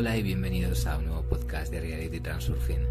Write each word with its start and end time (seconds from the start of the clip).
Hola, 0.00 0.16
y 0.16 0.22
bienvenidos 0.22 0.86
a 0.86 0.96
un 0.96 1.06
nuevo 1.06 1.22
podcast 1.22 1.72
de 1.72 1.80
Reality 1.80 2.20
Transurfing. 2.20 2.86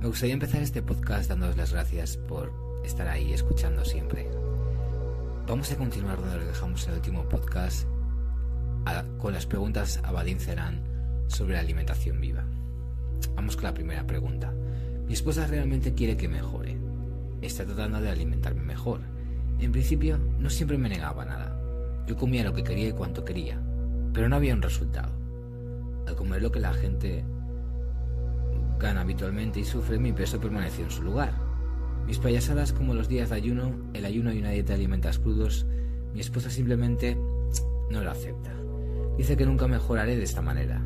Me 0.00 0.08
gustaría 0.08 0.34
empezar 0.34 0.60
este 0.60 0.82
podcast 0.82 1.28
dándoos 1.28 1.56
las 1.56 1.72
gracias 1.72 2.16
por 2.16 2.52
estar 2.84 3.06
ahí 3.06 3.32
escuchando 3.32 3.84
siempre. 3.84 4.28
Vamos 5.46 5.70
a 5.70 5.76
continuar 5.76 6.18
donde 6.18 6.38
lo 6.38 6.46
dejamos 6.46 6.82
en 6.82 6.90
el 6.90 6.96
último 6.96 7.28
podcast 7.28 7.86
con 9.18 9.34
las 9.34 9.46
preguntas 9.46 10.00
a 10.02 10.10
Badin 10.10 10.40
Ceran 10.40 10.82
sobre 11.28 11.54
la 11.54 11.60
alimentación 11.60 12.20
viva. 12.20 12.44
Vamos 13.36 13.54
con 13.54 13.66
la 13.66 13.74
primera 13.74 14.04
pregunta. 14.04 14.52
Mi 15.06 15.12
esposa 15.12 15.46
realmente 15.46 15.94
quiere 15.94 16.16
que 16.16 16.26
mejore. 16.26 16.76
Está 17.40 17.64
tratando 17.64 18.00
de 18.00 18.10
alimentarme 18.10 18.64
mejor. 18.64 18.98
En 19.60 19.70
principio, 19.70 20.18
no 20.40 20.50
siempre 20.50 20.76
me 20.76 20.88
negaba 20.88 21.24
nada. 21.24 21.56
Yo 22.08 22.16
comía 22.16 22.42
lo 22.42 22.52
que 22.52 22.64
quería 22.64 22.88
y 22.88 22.92
cuanto 22.94 23.24
quería, 23.24 23.62
pero 24.12 24.28
no 24.28 24.34
había 24.34 24.54
un 24.54 24.62
resultado. 24.62 25.23
Al 26.06 26.16
comer 26.16 26.42
lo 26.42 26.52
que 26.52 26.60
la 26.60 26.74
gente 26.74 27.24
gana 28.78 29.00
habitualmente 29.00 29.60
y 29.60 29.64
sufre, 29.64 29.98
mi 29.98 30.12
peso 30.12 30.40
permaneció 30.40 30.84
en 30.84 30.90
su 30.90 31.02
lugar. 31.02 31.32
Mis 32.06 32.18
payasadas 32.18 32.72
como 32.72 32.94
los 32.94 33.08
días 33.08 33.30
de 33.30 33.36
ayuno, 33.36 33.72
el 33.94 34.04
ayuno 34.04 34.32
y 34.32 34.38
una 34.38 34.50
dieta 34.50 34.74
de 34.74 34.80
alimentos 34.80 35.18
crudos, 35.18 35.66
mi 36.12 36.20
esposa 36.20 36.50
simplemente 36.50 37.16
no 37.90 38.02
lo 38.02 38.10
acepta. 38.10 38.52
Dice 39.16 39.36
que 39.36 39.46
nunca 39.46 39.68
mejoraré 39.68 40.16
de 40.16 40.24
esta 40.24 40.42
manera. 40.42 40.82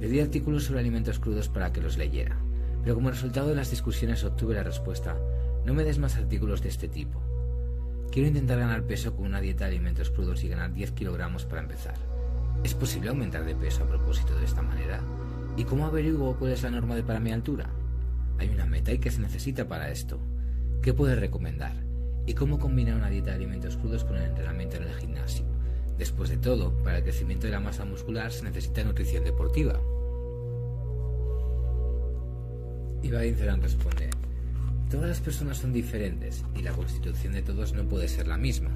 Le 0.00 0.08
di 0.08 0.20
artículos 0.20 0.64
sobre 0.64 0.80
alimentos 0.80 1.18
crudos 1.18 1.48
para 1.48 1.72
que 1.72 1.80
los 1.80 1.96
leyera, 1.96 2.38
pero 2.82 2.94
como 2.94 3.10
resultado 3.10 3.48
de 3.48 3.54
las 3.54 3.70
discusiones 3.70 4.22
obtuve 4.24 4.54
la 4.54 4.62
respuesta, 4.62 5.16
no 5.64 5.74
me 5.74 5.84
des 5.84 5.98
más 5.98 6.16
artículos 6.16 6.62
de 6.62 6.68
este 6.68 6.88
tipo. 6.88 7.20
Quiero 8.10 8.28
intentar 8.28 8.58
ganar 8.58 8.84
peso 8.84 9.14
con 9.14 9.26
una 9.26 9.40
dieta 9.40 9.64
de 9.64 9.70
alimentos 9.70 10.10
crudos 10.10 10.42
y 10.44 10.48
ganar 10.48 10.72
10 10.72 10.92
kilogramos 10.92 11.44
para 11.44 11.62
empezar. 11.62 11.96
¿Es 12.64 12.74
posible 12.74 13.08
aumentar 13.10 13.44
de 13.44 13.54
peso 13.54 13.84
a 13.84 13.88
propósito 13.88 14.34
de 14.38 14.44
esta 14.44 14.62
manera? 14.62 15.00
¿Y 15.56 15.64
cómo 15.64 15.86
averiguo 15.86 16.36
cuál 16.36 16.52
es 16.52 16.62
la 16.62 16.70
norma 16.70 16.94
de 16.96 17.02
para 17.02 17.20
mi 17.20 17.32
altura? 17.32 17.70
Hay 18.38 18.48
una 18.48 18.66
meta 18.66 18.92
y 18.92 18.98
qué 18.98 19.10
se 19.10 19.20
necesita 19.20 19.66
para 19.68 19.90
esto. 19.90 20.18
¿Qué 20.82 20.92
puedes 20.92 21.18
recomendar? 21.18 21.74
¿Y 22.26 22.34
cómo 22.34 22.58
combinar 22.58 22.96
una 22.96 23.10
dieta 23.10 23.30
de 23.30 23.36
alimentos 23.36 23.76
crudos 23.76 24.04
con 24.04 24.16
el 24.16 24.24
entrenamiento 24.24 24.76
en 24.76 24.84
el 24.84 24.94
gimnasio? 24.94 25.44
Después 25.98 26.30
de 26.30 26.36
todo, 26.36 26.72
para 26.82 26.98
el 26.98 27.02
crecimiento 27.02 27.46
de 27.46 27.52
la 27.52 27.60
masa 27.60 27.84
muscular 27.84 28.30
se 28.30 28.44
necesita 28.44 28.84
nutrición 28.84 29.24
deportiva. 29.24 29.80
Valencerán 33.10 33.62
responde, 33.62 34.10
todas 34.90 35.08
las 35.08 35.20
personas 35.20 35.58
son 35.58 35.72
diferentes 35.72 36.44
y 36.54 36.62
la 36.62 36.72
constitución 36.72 37.32
de 37.32 37.42
todos 37.42 37.72
no 37.72 37.84
puede 37.88 38.08
ser 38.08 38.28
la 38.28 38.36
misma. 38.36 38.70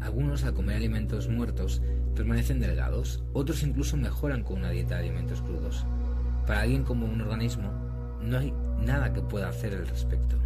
Algunos 0.00 0.44
al 0.44 0.54
comer 0.54 0.76
alimentos 0.76 1.28
muertos 1.28 1.82
permanecen 2.14 2.60
delgados, 2.60 3.22
otros 3.32 3.62
incluso 3.62 3.96
mejoran 3.96 4.42
con 4.42 4.58
una 4.58 4.70
dieta 4.70 4.96
de 4.96 5.02
alimentos 5.02 5.42
crudos. 5.42 5.84
Para 6.46 6.62
alguien 6.62 6.84
como 6.84 7.06
un 7.06 7.20
organismo, 7.20 7.72
no 8.22 8.38
hay 8.38 8.52
nada 8.84 9.12
que 9.12 9.22
pueda 9.22 9.48
hacer 9.48 9.74
al 9.74 9.86
respecto. 9.86 10.36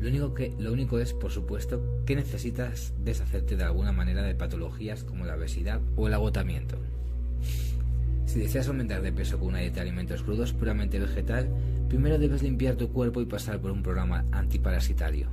Lo 0.00 0.08
único, 0.08 0.34
que, 0.34 0.54
lo 0.58 0.72
único 0.72 0.98
es, 0.98 1.12
por 1.12 1.30
supuesto, 1.30 2.02
que 2.04 2.16
necesitas 2.16 2.92
deshacerte 3.02 3.56
de 3.56 3.64
alguna 3.64 3.92
manera 3.92 4.22
de 4.22 4.34
patologías 4.34 5.04
como 5.04 5.24
la 5.24 5.36
obesidad 5.36 5.80
o 5.96 6.08
el 6.08 6.14
agotamiento. 6.14 6.76
Si 8.26 8.40
deseas 8.40 8.68
aumentar 8.68 9.02
de 9.02 9.12
peso 9.12 9.38
con 9.38 9.48
una 9.48 9.58
dieta 9.58 9.76
de 9.76 9.82
alimentos 9.82 10.22
crudos 10.22 10.52
puramente 10.52 10.98
vegetal, 10.98 11.48
primero 11.88 12.18
debes 12.18 12.42
limpiar 12.42 12.74
tu 12.74 12.90
cuerpo 12.90 13.20
y 13.20 13.26
pasar 13.26 13.60
por 13.60 13.70
un 13.70 13.82
programa 13.82 14.24
antiparasitario. 14.32 15.28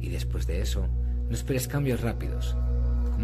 Y 0.00 0.08
después 0.08 0.46
de 0.46 0.60
eso, 0.60 0.88
no 1.28 1.34
esperes 1.34 1.68
cambios 1.68 2.00
rápidos. 2.00 2.56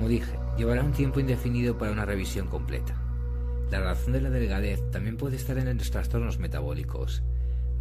Como 0.01 0.09
dije, 0.09 0.33
llevará 0.57 0.83
un 0.83 0.93
tiempo 0.93 1.21
indefinido 1.21 1.77
para 1.77 1.93
una 1.93 2.07
revisión 2.07 2.47
completa. 2.47 2.95
La 3.71 3.81
razón 3.81 4.15
de 4.15 4.23
la 4.23 4.31
delgadez 4.31 4.81
también 4.91 5.19
puede 5.19 5.37
estar 5.37 5.59
en 5.59 5.77
los 5.77 5.91
trastornos 5.91 6.39
metabólicos. 6.39 7.23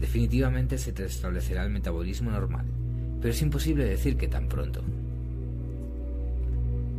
Definitivamente 0.02 0.78
se 0.78 0.92
te 0.92 1.06
establecerá 1.06 1.64
el 1.64 1.70
metabolismo 1.70 2.30
normal, 2.30 2.66
pero 3.22 3.34
es 3.34 3.42
imposible 3.42 3.86
decir 3.86 4.18
que 4.18 4.28
tan 4.28 4.50
pronto. 4.50 4.82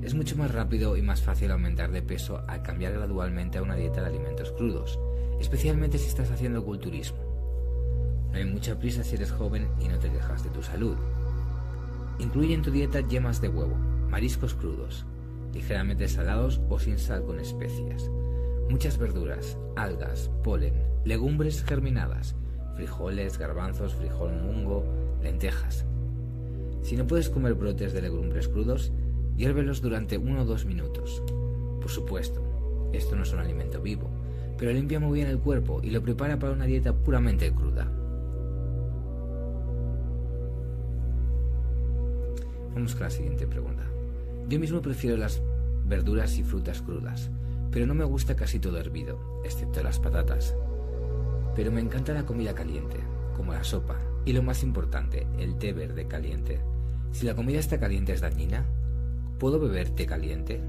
Es 0.03 0.15
mucho 0.15 0.37
más 0.37 0.55
rápido 0.55 0.97
y 0.97 1.03
más 1.03 1.21
fácil 1.21 1.51
aumentar 1.51 1.91
de 1.91 2.01
peso 2.01 2.43
al 2.49 2.63
cambiar 2.63 2.95
gradualmente 2.95 3.59
a 3.59 3.63
una 3.63 3.77
dieta 3.77 4.01
de 4.01 4.07
alimentos 4.07 4.53
crudos, 4.53 4.99
especialmente 5.39 5.99
si 5.99 6.09
estás 6.09 6.31
haciendo 6.31 6.65
culturismo. 6.65 7.19
No 8.33 8.39
hay 8.39 8.47
mucha 8.47 8.79
prisa 8.79 9.05
si 9.05 9.17
eres 9.17 9.33
joven 9.33 9.69
y 9.83 9.89
no 9.89 9.99
te 9.99 10.11
quejas 10.11 10.45
de 10.45 10.49
tu 10.49 10.63
salud. 10.63 10.97
Incluye 12.19 12.55
en 12.55 12.63
tu 12.63 12.71
dieta 12.71 13.01
yemas 13.01 13.43
de 13.43 13.51
huevo, 13.51 13.77
mariscos 14.09 14.55
crudos, 14.55 15.05
ligeramente 15.53 16.09
salados 16.09 16.61
o 16.69 16.79
sin 16.79 16.99
sal 16.99 17.25
con 17.25 17.41
especias, 17.41 18.11
muchas 18.69 18.99
verduras, 18.99 19.59
algas, 19.77 20.31
polen, 20.43 20.75
legumbres 21.05 21.65
germinadas, 21.65 22.37
frijoles, 22.77 23.39
garbanzos, 23.39 23.95
frijol 23.95 24.33
mungo, 24.33 24.85
lentejas. 25.23 25.85
Si 26.83 26.97
no 26.97 27.07
puedes 27.07 27.29
comer 27.29 27.55
brotes 27.55 27.93
de 27.93 28.03
legumbres 28.03 28.49
crudos, 28.49 28.93
hiérvelos 29.37 29.81
durante 29.81 30.19
uno 30.19 30.43
o 30.43 30.45
dos 30.45 30.65
minutos. 30.65 31.23
Por 31.81 31.91
supuesto, 31.91 32.43
esto 32.93 33.17
no 33.17 33.23
es 33.23 33.33
un 33.33 33.41
alimento 33.41 33.81
vivo, 33.81 34.09
pero 34.57 34.73
limpia 34.73 35.01
muy 35.01 35.19
bien 35.19 35.29
el 35.29 35.39
cuerpo 35.39 35.81
y 35.83 35.91
lo 35.91 36.03
prepara 36.03 36.39
para 36.39 36.53
una 36.53 36.67
dieta 36.67 36.93
puramente 36.93 37.53
cruda. 37.53 37.91
Vamos 42.75 42.95
con 42.95 43.03
la 43.03 43.11
siguiente 43.11 43.47
pregunta. 43.47 43.85
Yo 44.51 44.59
mismo 44.59 44.83
prefiero 44.83 45.17
las 45.17 45.41
verduras 45.85 46.37
y 46.37 46.43
frutas 46.43 46.83
crudas, 46.83 47.31
pero 47.71 47.87
no 47.87 47.95
me 47.95 48.03
gusta 48.03 48.35
casi 48.35 48.59
todo 48.59 48.79
hervido, 48.79 49.41
excepto 49.45 49.81
las 49.81 50.01
patatas. 50.01 50.57
Pero 51.55 51.71
me 51.71 51.81
encanta 51.81 52.13
la 52.13 52.27
comida 52.27 52.53
caliente, 52.53 52.97
como 53.37 53.53
la 53.53 53.63
sopa, 53.63 53.97
y 54.25 54.33
lo 54.33 54.43
más 54.43 54.65
importante, 54.65 55.25
el 55.39 55.57
té 55.57 55.73
verde 55.73 56.09
caliente. 56.09 56.59
Si 57.13 57.27
la 57.27 57.37
comida 57.37 57.61
está 57.61 57.79
caliente 57.79 58.13
es 58.13 58.23
dañina, 58.23 58.65
¿puedo 59.39 59.61
beber 59.61 59.91
té 59.91 60.05
caliente? 60.05 60.61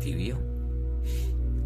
¿Tibio? 0.00 0.38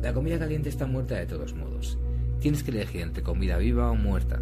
La 0.02 0.12
comida 0.12 0.40
caliente 0.40 0.70
está 0.70 0.86
muerta 0.86 1.14
de 1.14 1.26
todos 1.26 1.54
modos. 1.54 1.98
Tienes 2.40 2.64
que 2.64 2.72
elegir 2.72 3.02
entre 3.02 3.22
comida 3.22 3.58
viva 3.58 3.92
o 3.92 3.94
muerta. 3.94 4.40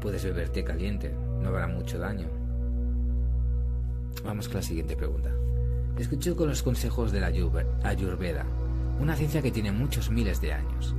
Puedes 0.00 0.24
beber 0.24 0.48
té 0.48 0.64
caliente, 0.64 1.12
no 1.40 1.48
habrá 1.48 1.68
mucho 1.68 2.00
daño. 2.00 2.26
Vamos 4.24 4.48
con 4.48 4.56
la 4.56 4.62
siguiente 4.62 4.96
pregunta. 4.96 5.30
Escucho 5.98 6.36
con 6.36 6.48
los 6.48 6.62
consejos 6.62 7.10
de 7.10 7.20
la 7.20 7.28
Ayurveda, 7.28 8.46
una 9.00 9.16
ciencia 9.16 9.40
que 9.40 9.50
tiene 9.50 9.72
muchos 9.72 10.10
miles 10.10 10.42
de 10.42 10.52
años. 10.52 10.94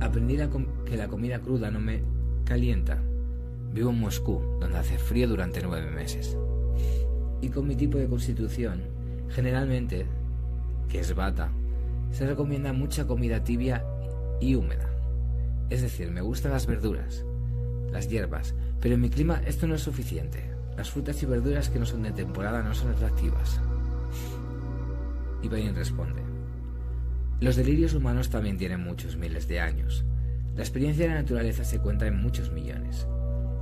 Aprendí 0.00 0.36
que 0.84 0.96
la 0.96 1.08
comida 1.08 1.38
cruda 1.40 1.70
no 1.70 1.78
me 1.78 2.02
calienta. 2.44 2.98
Vivo 3.72 3.90
en 3.90 4.00
Moscú, 4.00 4.40
donde 4.60 4.78
hace 4.78 4.98
frío 4.98 5.28
durante 5.28 5.62
nueve 5.62 5.90
meses. 5.92 6.36
Y 7.40 7.48
con 7.48 7.68
mi 7.68 7.76
tipo 7.76 7.98
de 7.98 8.08
constitución, 8.08 8.82
generalmente, 9.28 10.06
que 10.88 10.98
es 10.98 11.14
bata, 11.14 11.52
se 12.10 12.26
recomienda 12.26 12.72
mucha 12.72 13.06
comida 13.06 13.44
tibia 13.44 13.84
y 14.40 14.56
húmeda. 14.56 14.90
Es 15.70 15.82
decir, 15.82 16.10
me 16.10 16.22
gustan 16.22 16.50
las 16.50 16.66
verduras, 16.66 17.24
las 17.92 18.08
hierbas, 18.08 18.56
pero 18.80 18.96
en 18.96 19.00
mi 19.00 19.10
clima 19.10 19.40
esto 19.46 19.68
no 19.68 19.76
es 19.76 19.82
suficiente. 19.82 20.50
Las 20.76 20.90
frutas 20.90 21.22
y 21.22 21.26
verduras 21.26 21.70
que 21.70 21.78
no 21.78 21.86
son 21.86 22.02
de 22.02 22.10
temporada 22.10 22.62
no 22.62 22.74
son 22.74 22.90
atractivas. 22.90 23.60
Y 25.42 25.48
Bain 25.48 25.74
responde, 25.74 26.22
los 27.40 27.56
delirios 27.56 27.94
humanos 27.94 28.28
también 28.28 28.58
tienen 28.58 28.80
muchos 28.80 29.16
miles 29.16 29.48
de 29.48 29.60
años. 29.60 30.04
La 30.56 30.62
experiencia 30.62 31.04
de 31.04 31.14
la 31.14 31.22
naturaleza 31.22 31.64
se 31.64 31.78
cuenta 31.78 32.06
en 32.06 32.20
muchos 32.20 32.52
millones. 32.52 33.06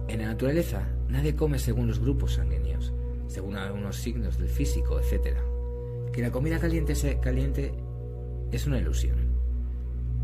En 0.08 0.20
la 0.20 0.26
naturaleza 0.26 0.88
nadie 1.08 1.36
come 1.36 1.60
según 1.60 1.86
los 1.86 2.00
grupos 2.00 2.34
sanguíneos, 2.34 2.92
según 3.28 3.56
algunos 3.56 3.96
signos 3.96 4.36
del 4.36 4.48
físico, 4.48 4.98
etc. 4.98 5.36
Que 6.12 6.22
la 6.22 6.32
comida 6.32 6.58
caliente 6.58 6.96
sea 6.96 7.20
caliente 7.20 7.72
es 8.50 8.66
una 8.66 8.78
ilusión. 8.78 9.18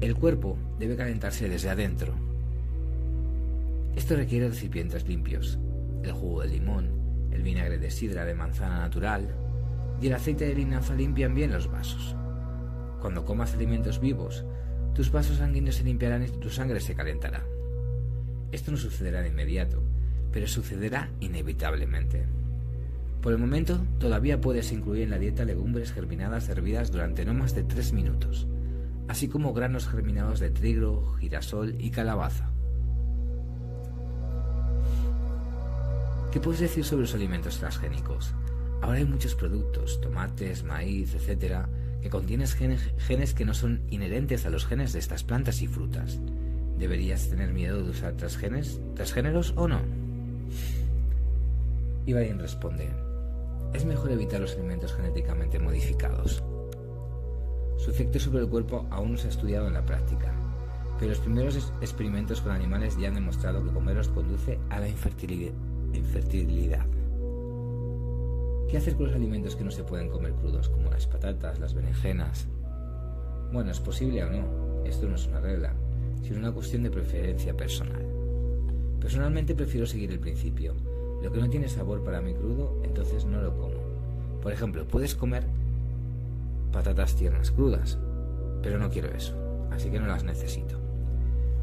El 0.00 0.16
cuerpo 0.16 0.58
debe 0.80 0.96
calentarse 0.96 1.48
desde 1.48 1.70
adentro. 1.70 2.14
Esto 3.94 4.16
requiere 4.16 4.48
recipientes 4.48 5.06
limpios, 5.06 5.60
el 6.02 6.10
jugo 6.10 6.40
de 6.40 6.48
limón, 6.48 6.88
el 7.30 7.42
vinagre 7.42 7.78
de 7.78 7.92
sidra 7.92 8.24
de 8.24 8.34
manzana 8.34 8.80
natural 8.80 9.28
y 10.04 10.08
el 10.08 10.12
aceite 10.12 10.46
de 10.46 10.54
linaza 10.54 10.94
limpian 10.94 11.34
bien 11.34 11.50
los 11.50 11.70
vasos. 11.70 12.14
Cuando 13.00 13.24
comas 13.24 13.54
alimentos 13.54 14.00
vivos, 14.00 14.44
tus 14.94 15.10
vasos 15.10 15.38
sanguíneos 15.38 15.76
se 15.76 15.84
limpiarán 15.84 16.22
y 16.22 16.28
tu 16.28 16.50
sangre 16.50 16.78
se 16.80 16.94
calentará. 16.94 17.42
Esto 18.52 18.70
no 18.70 18.76
sucederá 18.76 19.22
de 19.22 19.28
inmediato, 19.28 19.82
pero 20.30 20.46
sucederá 20.46 21.08
inevitablemente. 21.20 22.26
Por 23.22 23.32
el 23.32 23.38
momento, 23.38 23.80
todavía 23.98 24.42
puedes 24.42 24.72
incluir 24.72 25.04
en 25.04 25.10
la 25.10 25.18
dieta 25.18 25.46
legumbres 25.46 25.94
germinadas 25.94 26.50
hervidas 26.50 26.92
durante 26.92 27.24
no 27.24 27.32
más 27.32 27.54
de 27.54 27.64
3 27.64 27.94
minutos, 27.94 28.46
así 29.08 29.28
como 29.28 29.54
granos 29.54 29.88
germinados 29.88 30.38
de 30.38 30.50
trigo, 30.50 31.14
girasol 31.14 31.76
y 31.78 31.88
calabaza. 31.88 32.50
¿Qué 36.30 36.40
puedes 36.40 36.60
decir 36.60 36.84
sobre 36.84 37.04
los 37.04 37.14
alimentos 37.14 37.56
transgénicos? 37.56 38.34
Ahora 38.84 38.98
hay 38.98 39.06
muchos 39.06 39.34
productos, 39.34 39.98
tomates, 40.02 40.62
maíz, 40.62 41.14
etcétera, 41.14 41.70
que 42.02 42.10
contienes 42.10 42.52
genes, 42.52 43.32
que 43.32 43.46
no 43.46 43.54
son 43.54 43.80
inherentes 43.88 44.44
a 44.44 44.50
los 44.50 44.66
genes 44.66 44.92
de 44.92 44.98
estas 44.98 45.24
plantas 45.24 45.62
y 45.62 45.66
frutas. 45.66 46.18
¿Deberías 46.78 47.30
tener 47.30 47.54
miedo 47.54 47.82
de 47.82 47.88
usar 47.88 48.12
transgenes, 48.12 48.82
transgéneros 48.94 49.54
o 49.56 49.68
no? 49.68 49.80
Ibrahim 52.04 52.38
responde, 52.38 52.90
es 53.72 53.86
mejor 53.86 54.12
evitar 54.12 54.42
los 54.42 54.52
alimentos 54.52 54.92
genéticamente 54.92 55.58
modificados. 55.58 56.42
Su 57.78 57.90
efecto 57.90 58.20
sobre 58.20 58.40
el 58.40 58.50
cuerpo 58.50 58.86
aún 58.90 59.12
no 59.12 59.16
se 59.16 59.28
ha 59.28 59.30
estudiado 59.30 59.66
en 59.66 59.72
la 59.72 59.86
práctica, 59.86 60.30
pero 60.98 61.12
los 61.12 61.20
primeros 61.20 61.72
experimentos 61.80 62.42
con 62.42 62.52
animales 62.52 62.98
ya 62.98 63.08
han 63.08 63.14
demostrado 63.14 63.64
que 63.64 63.72
comerlos 63.72 64.08
conduce 64.08 64.58
a 64.68 64.78
la 64.78 64.88
infertilidad. 64.90 65.54
¿Qué 68.68 68.78
hacer 68.78 68.96
con 68.96 69.06
los 69.06 69.14
alimentos 69.14 69.56
que 69.56 69.64
no 69.64 69.70
se 69.70 69.84
pueden 69.84 70.08
comer 70.08 70.32
crudos, 70.32 70.68
como 70.68 70.90
las 70.90 71.06
patatas, 71.06 71.60
las 71.60 71.74
berenjenas? 71.74 72.46
Bueno, 73.52 73.70
es 73.70 73.80
posible 73.80 74.24
o 74.24 74.30
no, 74.30 74.84
esto 74.84 75.08
no 75.08 75.14
es 75.14 75.26
una 75.26 75.40
regla, 75.40 75.74
sino 76.22 76.38
una 76.38 76.52
cuestión 76.52 76.82
de 76.82 76.90
preferencia 76.90 77.56
personal. 77.56 78.04
Personalmente 79.00 79.54
prefiero 79.54 79.86
seguir 79.86 80.10
el 80.10 80.18
principio. 80.18 80.74
Lo 81.22 81.30
que 81.30 81.40
no 81.40 81.48
tiene 81.48 81.68
sabor 81.68 82.02
para 82.02 82.20
mí 82.20 82.34
crudo, 82.34 82.80
entonces 82.84 83.24
no 83.24 83.40
lo 83.40 83.56
como. 83.56 83.76
Por 84.42 84.52
ejemplo, 84.52 84.86
puedes 84.86 85.14
comer 85.14 85.44
patatas 86.72 87.14
tiernas 87.14 87.50
crudas, 87.50 87.98
pero 88.62 88.78
no 88.78 88.90
quiero 88.90 89.08
eso, 89.08 89.34
así 89.70 89.90
que 89.90 90.00
no 90.00 90.06
las 90.06 90.24
necesito. 90.24 90.80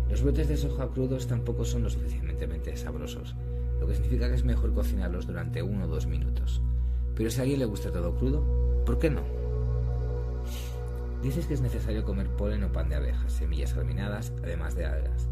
Los 0.09 0.21
brotes 0.21 0.47
de 0.47 0.57
soja 0.57 0.87
crudos 0.87 1.27
tampoco 1.27 1.65
son 1.65 1.83
lo 1.83 1.89
suficientemente 1.89 2.77
sabrosos, 2.77 3.35
lo 3.79 3.87
que 3.87 3.95
significa 3.95 4.29
que 4.29 4.35
es 4.35 4.45
mejor 4.45 4.73
cocinarlos 4.73 5.27
durante 5.27 5.63
uno 5.63 5.85
o 5.85 5.87
dos 5.87 6.05
minutos. 6.05 6.61
Pero 7.15 7.29
si 7.29 7.39
a 7.39 7.43
alguien 7.43 7.59
le 7.59 7.65
gusta 7.65 7.91
todo 7.91 8.15
crudo, 8.15 8.83
¿por 8.85 8.99
qué 8.99 9.09
no? 9.09 9.21
Dices 11.21 11.45
que 11.45 11.53
es 11.53 11.61
necesario 11.61 12.03
comer 12.03 12.27
polen 12.29 12.63
o 12.63 12.71
pan 12.71 12.89
de 12.89 12.95
abejas, 12.95 13.31
semillas 13.31 13.73
germinadas, 13.73 14.33
además 14.43 14.75
de 14.75 14.85
algas. 14.85 15.27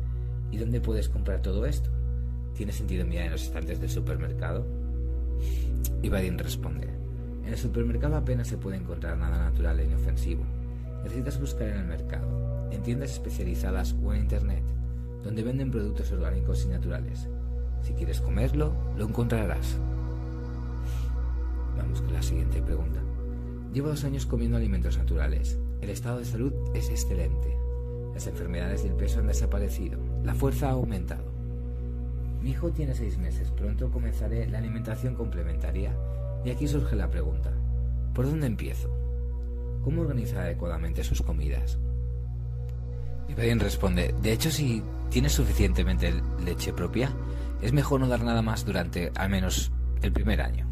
¿Y 0.51 0.57
dónde 0.57 0.81
puedes 0.81 1.09
comprar 1.09 1.41
todo 1.41 1.65
esto? 1.65 1.89
¿Tiene 2.55 2.71
sentido 2.71 3.05
mirar 3.05 3.25
en 3.25 3.31
los 3.31 3.43
estantes 3.43 3.79
del 3.79 3.89
supermercado? 3.89 4.65
Y 6.01 6.09
responde, 6.09 6.87
en 7.45 7.53
el 7.53 7.57
supermercado 7.57 8.15
apenas 8.15 8.47
se 8.47 8.57
puede 8.57 8.77
encontrar 8.77 9.17
nada 9.17 9.37
natural 9.37 9.79
e 9.79 9.85
inofensivo. 9.85 10.43
Necesitas 11.03 11.39
buscar 11.39 11.69
en 11.69 11.77
el 11.77 11.85
mercado, 11.85 12.69
en 12.71 12.83
tiendas 12.83 13.11
especializadas 13.11 13.95
o 14.03 14.13
en 14.13 14.21
Internet, 14.21 14.63
donde 15.23 15.43
venden 15.43 15.71
productos 15.71 16.11
orgánicos 16.11 16.65
y 16.65 16.69
naturales. 16.69 17.27
Si 17.81 17.93
quieres 17.93 18.21
comerlo, 18.21 18.73
lo 18.97 19.05
encontrarás. 19.05 19.77
Vamos 21.79 22.01
con 22.01 22.13
la 22.13 22.21
siguiente 22.21 22.61
pregunta. 22.61 23.01
Llevo 23.73 23.89
dos 23.89 24.03
años 24.03 24.25
comiendo 24.25 24.57
alimentos 24.57 24.97
naturales. 24.97 25.57
El 25.81 25.89
estado 25.89 26.19
de 26.19 26.25
salud 26.25 26.53
es 26.73 26.89
excelente. 26.89 27.57
Las 28.13 28.27
enfermedades 28.27 28.83
del 28.83 28.93
peso 28.93 29.19
han 29.19 29.27
desaparecido. 29.27 29.97
La 30.23 30.33
fuerza 30.33 30.67
ha 30.67 30.71
aumentado. 30.71 31.31
Mi 32.41 32.51
hijo 32.51 32.69
tiene 32.71 32.95
seis 32.95 33.17
meses. 33.17 33.49
Pronto 33.51 33.91
comenzaré 33.91 34.47
la 34.49 34.57
alimentación 34.57 35.15
complementaria. 35.15 35.95
Y 36.43 36.49
aquí 36.49 36.67
surge 36.67 36.95
la 36.95 37.09
pregunta. 37.09 37.51
¿Por 38.13 38.25
dónde 38.25 38.47
empiezo? 38.47 38.89
¿Cómo 39.83 40.01
organizar 40.01 40.39
adecuadamente 40.39 41.03
sus 41.03 41.21
comidas? 41.21 41.77
Y 43.29 43.33
bien 43.35 43.59
responde, 43.59 44.13
de 44.21 44.33
hecho 44.33 44.51
si 44.51 44.83
tienes 45.09 45.33
suficientemente 45.33 46.13
leche 46.43 46.73
propia, 46.73 47.11
es 47.61 47.71
mejor 47.71 48.01
no 48.01 48.07
dar 48.07 48.23
nada 48.23 48.41
más 48.41 48.65
durante 48.65 49.11
al 49.15 49.29
menos 49.29 49.71
el 50.01 50.11
primer 50.11 50.41
año. 50.41 50.67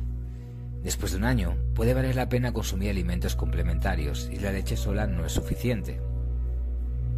Después 0.84 1.12
de 1.12 1.18
un 1.18 1.26
año, 1.26 1.58
puede 1.74 1.94
valer 1.94 2.16
la 2.16 2.30
pena 2.30 2.54
consumir 2.54 2.90
alimentos 2.90 3.36
complementarios 3.36 4.30
y 4.32 4.40
la 4.40 4.52
leche 4.52 4.78
sola 4.78 5.08
no 5.08 5.26
es 5.26 5.34
suficiente. 5.34 6.00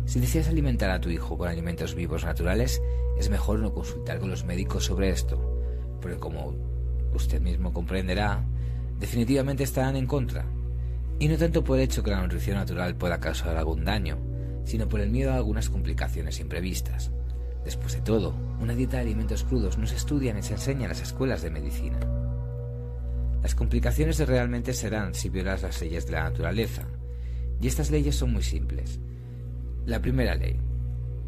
Si 0.05 0.19
deseas 0.19 0.47
alimentar 0.47 0.89
a 0.89 0.99
tu 0.99 1.09
hijo 1.09 1.37
con 1.37 1.49
alimentos 1.49 1.93
vivos 1.93 2.25
naturales, 2.25 2.81
es 3.19 3.29
mejor 3.29 3.59
no 3.59 3.73
consultar 3.73 4.19
con 4.19 4.29
los 4.29 4.43
médicos 4.43 4.85
sobre 4.85 5.09
esto, 5.09 5.61
porque 6.01 6.17
como 6.17 6.55
usted 7.13 7.41
mismo 7.41 7.73
comprenderá, 7.73 8.43
definitivamente 8.99 9.63
estarán 9.63 9.95
en 9.95 10.07
contra. 10.07 10.45
Y 11.19 11.27
no 11.27 11.37
tanto 11.37 11.63
por 11.63 11.77
el 11.77 11.83
hecho 11.83 12.01
que 12.01 12.11
la 12.11 12.21
nutrición 12.21 12.57
natural 12.57 12.95
pueda 12.95 13.19
causar 13.19 13.55
algún 13.55 13.85
daño, 13.85 14.17
sino 14.63 14.87
por 14.87 14.99
el 15.01 15.09
miedo 15.09 15.31
a 15.31 15.35
algunas 15.35 15.69
complicaciones 15.69 16.39
imprevistas. 16.39 17.11
Después 17.65 17.93
de 17.93 18.01
todo, 18.01 18.33
una 18.59 18.73
dieta 18.73 18.97
de 18.97 19.03
alimentos 19.03 19.43
crudos 19.43 19.77
no 19.77 19.85
se 19.85 19.95
estudia 19.95 20.33
ni 20.33 20.41
se 20.41 20.53
enseña 20.53 20.83
en 20.83 20.89
las 20.89 21.01
escuelas 21.01 21.41
de 21.41 21.51
medicina. 21.51 21.99
Las 23.41 23.55
complicaciones 23.55 24.19
realmente 24.27 24.73
serán 24.73 25.13
si 25.13 25.29
violas 25.29 25.61
las 25.61 25.81
leyes 25.81 26.05
de 26.05 26.11
la 26.11 26.23
naturaleza, 26.23 26.83
y 27.61 27.67
estas 27.67 27.89
leyes 27.89 28.15
son 28.15 28.33
muy 28.33 28.43
simples. 28.43 28.99
La 29.85 30.01
primera 30.01 30.35
ley. 30.35 30.59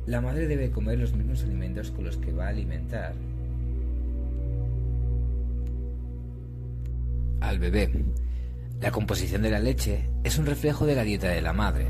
La 0.07 0.19
madre 0.19 0.47
debe 0.47 0.71
comer 0.71 0.99
los 0.99 1.13
mismos 1.13 1.43
alimentos 1.43 1.91
con 1.91 2.05
los 2.05 2.17
que 2.17 2.33
va 2.33 2.47
a 2.47 2.49
alimentar 2.49 3.13
al 7.39 7.59
bebé. 7.59 7.89
La 8.81 8.91
composición 8.91 9.41
de 9.43 9.51
la 9.51 9.59
leche 9.59 10.09
es 10.23 10.37
un 10.37 10.45
reflejo 10.45 10.85
de 10.85 10.95
la 10.95 11.03
dieta 11.03 11.29
de 11.29 11.41
la 11.41 11.53
madre. 11.53 11.87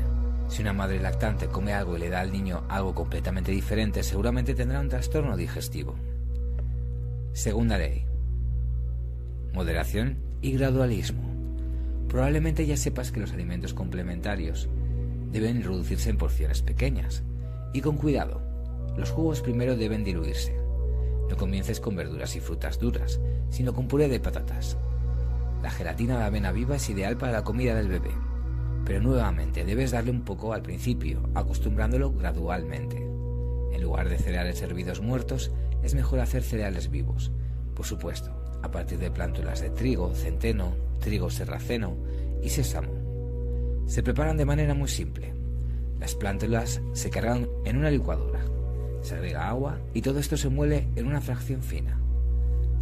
Si 0.48 0.60
una 0.60 0.72
madre 0.72 1.00
lactante 1.00 1.46
come 1.48 1.72
algo 1.72 1.96
y 1.96 2.00
le 2.00 2.10
da 2.10 2.20
al 2.20 2.32
niño 2.32 2.64
algo 2.68 2.94
completamente 2.94 3.50
diferente, 3.50 4.02
seguramente 4.02 4.54
tendrá 4.54 4.80
un 4.80 4.88
trastorno 4.88 5.36
digestivo. 5.36 5.96
Segunda 7.32 7.78
ley 7.78 8.11
moderación 9.52 10.16
y 10.40 10.52
gradualismo. 10.52 11.22
Probablemente 12.08 12.66
ya 12.66 12.76
sepas 12.76 13.12
que 13.12 13.20
los 13.20 13.32
alimentos 13.32 13.74
complementarios 13.74 14.68
deben 15.30 15.62
reducirse 15.62 16.10
en 16.10 16.18
porciones 16.18 16.62
pequeñas 16.62 17.22
y 17.72 17.80
con 17.80 17.96
cuidado. 17.96 18.40
Los 18.96 19.10
jugos 19.10 19.40
primero 19.40 19.76
deben 19.76 20.04
diluirse. 20.04 20.54
No 21.28 21.36
comiences 21.36 21.80
con 21.80 21.96
verduras 21.96 22.36
y 22.36 22.40
frutas 22.40 22.78
duras, 22.78 23.20
sino 23.50 23.72
con 23.72 23.88
puré 23.88 24.08
de 24.08 24.20
patatas. 24.20 24.76
La 25.62 25.70
gelatina 25.70 26.18
de 26.18 26.24
avena 26.24 26.52
viva 26.52 26.76
es 26.76 26.90
ideal 26.90 27.16
para 27.16 27.32
la 27.32 27.44
comida 27.44 27.74
del 27.74 27.88
bebé, 27.88 28.10
pero 28.84 29.00
nuevamente 29.00 29.64
debes 29.64 29.92
darle 29.92 30.10
un 30.10 30.22
poco 30.22 30.52
al 30.52 30.62
principio, 30.62 31.22
acostumbrándolo 31.34 32.12
gradualmente. 32.12 32.96
En 33.72 33.82
lugar 33.82 34.08
de 34.08 34.18
cereales 34.18 34.60
hervidos 34.60 35.00
muertos, 35.00 35.52
es 35.82 35.94
mejor 35.94 36.20
hacer 36.20 36.42
cereales 36.42 36.90
vivos, 36.90 37.32
por 37.74 37.86
supuesto, 37.86 38.41
a 38.62 38.70
partir 38.70 38.98
de 38.98 39.10
plántulas 39.10 39.60
de 39.60 39.70
trigo, 39.70 40.14
centeno, 40.14 40.74
trigo 41.00 41.30
serraceno 41.30 41.96
y 42.42 42.48
sésamo. 42.48 43.82
Se 43.86 44.02
preparan 44.02 44.36
de 44.36 44.44
manera 44.44 44.74
muy 44.74 44.88
simple. 44.88 45.34
Las 46.00 46.14
plántulas 46.14 46.80
se 46.92 47.10
cargan 47.10 47.48
en 47.64 47.76
una 47.76 47.90
licuadora, 47.90 48.40
se 49.02 49.14
agrega 49.14 49.48
agua 49.48 49.78
y 49.92 50.02
todo 50.02 50.18
esto 50.18 50.36
se 50.36 50.48
muele 50.48 50.88
en 50.96 51.06
una 51.06 51.20
fracción 51.20 51.62
fina. 51.62 51.98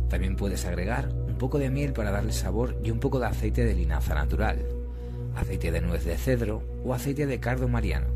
También 0.08 0.36
puedes 0.36 0.64
agregar 0.64 1.08
un 1.08 1.36
poco 1.38 1.58
de 1.58 1.70
miel 1.70 1.92
para 1.92 2.10
darle 2.10 2.32
sabor 2.32 2.76
y 2.82 2.90
un 2.90 3.00
poco 3.00 3.18
de 3.18 3.26
aceite 3.26 3.64
de 3.64 3.74
linaza 3.74 4.14
natural, 4.14 4.58
aceite 5.36 5.70
de 5.70 5.80
nuez 5.80 6.04
de 6.04 6.16
cedro 6.16 6.62
o 6.84 6.94
aceite 6.94 7.26
de 7.26 7.40
cardo 7.40 7.68
mariano, 7.68 8.08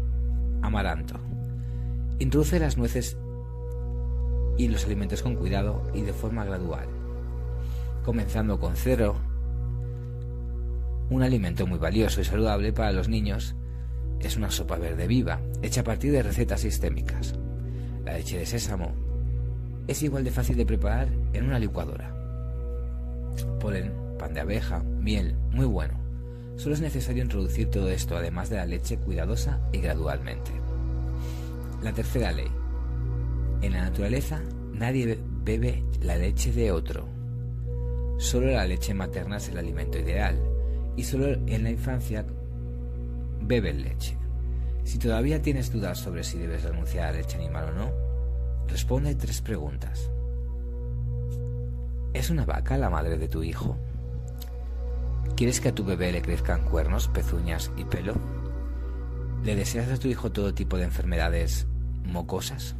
amaranto. 0.62 1.18
Introduce 2.18 2.58
las 2.58 2.76
nueces 2.76 3.16
y 4.56 4.68
los 4.68 4.84
alimentos 4.84 5.22
con 5.22 5.36
cuidado 5.36 5.82
y 5.94 6.02
de 6.02 6.12
forma 6.12 6.44
gradual 6.44 6.93
comenzando 8.04 8.60
con 8.60 8.76
cero, 8.76 9.16
un 11.10 11.22
alimento 11.22 11.66
muy 11.66 11.78
valioso 11.78 12.20
y 12.20 12.24
saludable 12.24 12.72
para 12.72 12.92
los 12.92 13.08
niños 13.08 13.56
es 14.20 14.36
una 14.36 14.50
sopa 14.50 14.76
verde 14.76 15.06
viva, 15.06 15.40
hecha 15.62 15.80
a 15.80 15.84
partir 15.84 16.12
de 16.12 16.22
recetas 16.22 16.60
sistémicas. 16.60 17.34
La 18.04 18.14
leche 18.14 18.38
de 18.38 18.46
sésamo 18.46 18.92
es 19.86 20.02
igual 20.02 20.24
de 20.24 20.30
fácil 20.30 20.56
de 20.56 20.66
preparar 20.66 21.08
en 21.32 21.44
una 21.44 21.58
licuadora. 21.58 22.14
Polen, 23.60 23.92
pan 24.18 24.34
de 24.34 24.40
abeja, 24.40 24.82
miel, 24.82 25.34
muy 25.50 25.66
bueno. 25.66 25.98
Solo 26.56 26.74
es 26.74 26.80
necesario 26.80 27.22
introducir 27.22 27.70
todo 27.70 27.88
esto 27.88 28.16
además 28.16 28.48
de 28.48 28.56
la 28.56 28.66
leche 28.66 28.98
cuidadosa 28.98 29.60
y 29.72 29.78
gradualmente. 29.78 30.52
La 31.82 31.92
tercera 31.92 32.32
ley. 32.32 32.50
En 33.60 33.72
la 33.72 33.82
naturaleza 33.82 34.42
nadie 34.72 35.18
bebe 35.44 35.84
la 36.00 36.16
leche 36.16 36.52
de 36.52 36.70
otro. 36.70 37.13
Solo 38.18 38.46
la 38.46 38.66
leche 38.66 38.94
materna 38.94 39.38
es 39.38 39.48
el 39.48 39.58
alimento 39.58 39.98
ideal 39.98 40.38
y 40.96 41.04
solo 41.04 41.26
en 41.46 41.64
la 41.64 41.70
infancia 41.70 42.24
beben 43.40 43.82
leche. 43.82 44.16
Si 44.84 44.98
todavía 44.98 45.42
tienes 45.42 45.72
dudas 45.72 45.98
sobre 45.98 46.24
si 46.24 46.38
debes 46.38 46.62
renunciar 46.62 47.08
a 47.08 47.12
la 47.12 47.18
leche 47.18 47.36
animal 47.36 47.70
o 47.70 47.72
no, 47.72 47.90
responde 48.68 49.14
tres 49.14 49.40
preguntas. 49.40 50.10
¿Es 52.12 52.30
una 52.30 52.44
vaca 52.44 52.78
la 52.78 52.90
madre 52.90 53.18
de 53.18 53.28
tu 53.28 53.42
hijo? 53.42 53.76
¿Quieres 55.36 55.60
que 55.60 55.70
a 55.70 55.74
tu 55.74 55.84
bebé 55.84 56.12
le 56.12 56.22
crezcan 56.22 56.64
cuernos, 56.64 57.08
pezuñas 57.08 57.72
y 57.76 57.84
pelo? 57.84 58.14
¿Le 59.42 59.56
deseas 59.56 59.90
a 59.90 59.98
tu 59.98 60.06
hijo 60.06 60.30
todo 60.30 60.54
tipo 60.54 60.76
de 60.76 60.84
enfermedades 60.84 61.66
mocosas? 62.04 62.76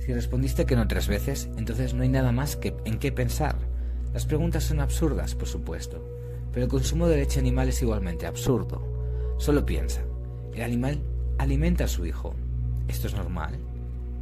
Si 0.00 0.12
respondiste 0.14 0.64
que 0.64 0.76
no 0.76 0.88
tres 0.88 1.08
veces, 1.08 1.48
entonces 1.56 1.94
no 1.94 2.02
hay 2.02 2.08
nada 2.08 2.32
más 2.32 2.56
que 2.56 2.74
en 2.84 2.98
qué 2.98 3.12
pensar. 3.12 3.56
Las 4.12 4.26
preguntas 4.26 4.64
son 4.64 4.80
absurdas, 4.80 5.34
por 5.34 5.46
supuesto, 5.46 6.04
pero 6.52 6.64
el 6.64 6.70
consumo 6.70 7.06
de 7.06 7.18
leche 7.18 7.38
animal 7.38 7.68
es 7.68 7.82
igualmente 7.82 8.26
absurdo. 8.26 8.82
Solo 9.38 9.64
piensa, 9.64 10.00
el 10.54 10.62
animal 10.62 11.02
alimenta 11.38 11.84
a 11.84 11.88
su 11.88 12.06
hijo. 12.06 12.34
¿Esto 12.88 13.06
es 13.06 13.14
normal? 13.14 13.58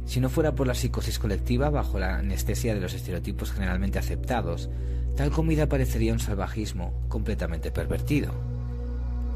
Si 0.05 0.19
no 0.19 0.29
fuera 0.29 0.53
por 0.53 0.67
la 0.67 0.75
psicosis 0.75 1.17
colectiva 1.17 1.69
bajo 1.69 1.97
la 1.97 2.17
anestesia 2.17 2.73
de 2.73 2.81
los 2.81 2.93
estereotipos 2.93 3.51
generalmente 3.51 3.99
aceptados, 3.99 4.69
tal 5.15 5.31
comida 5.31 5.69
parecería 5.69 6.13
un 6.13 6.19
salvajismo 6.19 7.05
completamente 7.07 7.71
pervertido. 7.71 8.33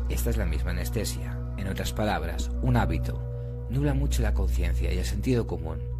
Esta 0.09 0.29
es 0.29 0.37
la 0.37 0.45
misma 0.45 0.71
anestesia. 0.71 1.37
En 1.57 1.67
otras 1.67 1.93
palabras, 1.93 2.51
un 2.61 2.75
hábito 2.75 3.21
nubla 3.69 3.93
mucho 3.93 4.21
la 4.21 4.33
conciencia 4.33 4.93
y 4.93 4.97
el 4.97 5.05
sentido 5.05 5.47
común. 5.47 5.92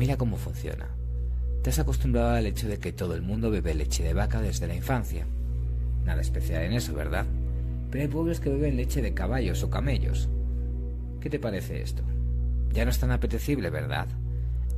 Mira 0.00 0.16
cómo 0.16 0.38
funciona. 0.38 0.88
Te 1.62 1.68
has 1.68 1.78
acostumbrado 1.78 2.30
al 2.30 2.46
hecho 2.46 2.66
de 2.66 2.78
que 2.78 2.90
todo 2.90 3.14
el 3.14 3.20
mundo 3.20 3.50
bebe 3.50 3.74
leche 3.74 4.02
de 4.02 4.14
vaca 4.14 4.40
desde 4.40 4.66
la 4.66 4.74
infancia. 4.74 5.26
Nada 6.06 6.22
especial 6.22 6.62
en 6.62 6.72
eso, 6.72 6.94
¿verdad? 6.94 7.26
Pero 7.90 8.04
hay 8.04 8.08
pueblos 8.08 8.40
que 8.40 8.48
beben 8.48 8.78
leche 8.78 9.02
de 9.02 9.12
caballos 9.12 9.62
o 9.62 9.68
camellos. 9.68 10.30
¿Qué 11.20 11.28
te 11.28 11.38
parece 11.38 11.82
esto? 11.82 12.02
Ya 12.72 12.86
no 12.86 12.90
es 12.90 12.98
tan 12.98 13.10
apetecible, 13.10 13.68
¿verdad? 13.68 14.06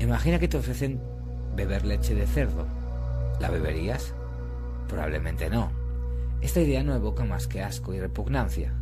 Imagina 0.00 0.41
que 0.41 0.49
te 0.49 0.57
ofrecen 0.57 1.00
beber 1.55 1.85
leche 1.85 2.17
de 2.17 2.26
cerdo. 2.26 2.67
¿La 3.38 3.49
beberías? 3.49 4.14
Probablemente 4.88 5.49
no. 5.49 5.71
Esta 6.41 6.62
idea 6.62 6.83
no 6.83 6.97
evoca 6.97 7.25
más 7.25 7.47
que 7.47 7.62
asco 7.62 7.95
y 7.95 8.00
repugnancia. 8.00 8.73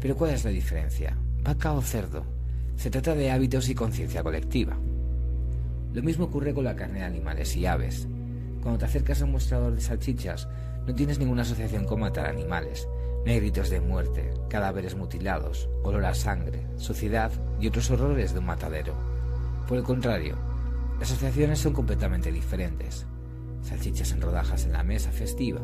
Pero 0.00 0.16
¿cuál 0.16 0.32
es 0.32 0.44
la 0.44 0.50
diferencia? 0.50 1.16
¿Vaca 1.44 1.72
o 1.72 1.82
cerdo? 1.82 2.24
Se 2.74 2.90
trata 2.90 3.14
de 3.14 3.30
hábitos 3.30 3.68
y 3.68 3.76
conciencia 3.76 4.24
colectiva. 4.24 4.76
Lo 5.94 6.02
mismo 6.02 6.24
ocurre 6.24 6.52
con 6.52 6.64
la 6.64 6.74
carne 6.74 6.98
de 6.98 7.04
animales 7.04 7.56
y 7.56 7.66
aves. 7.66 8.08
Cuando 8.60 8.80
te 8.80 8.86
acercas 8.86 9.22
a 9.22 9.26
un 9.26 9.32
mostrador 9.32 9.72
de 9.72 9.80
salchichas, 9.80 10.48
no 10.86 10.92
tienes 10.92 11.20
ninguna 11.20 11.42
asociación 11.42 11.84
con 11.84 12.00
matar 12.00 12.26
animales. 12.26 12.88
No 13.24 13.32
gritos 13.32 13.70
de 13.70 13.80
muerte, 13.80 14.34
cadáveres 14.50 14.96
mutilados, 14.96 15.70
olor 15.84 16.04
a 16.04 16.14
sangre, 16.14 16.66
suciedad 16.76 17.30
y 17.60 17.68
otros 17.68 17.90
horrores 17.92 18.32
de 18.32 18.40
un 18.40 18.46
matadero. 18.46 18.92
Por 19.68 19.78
el 19.78 19.84
contrario, 19.84 20.36
las 20.98 21.12
asociaciones 21.12 21.60
son 21.60 21.72
completamente 21.72 22.32
diferentes. 22.32 23.06
Salchichas 23.62 24.10
en 24.10 24.20
rodajas 24.20 24.64
en 24.64 24.72
la 24.72 24.82
mesa 24.82 25.12
festiva, 25.12 25.60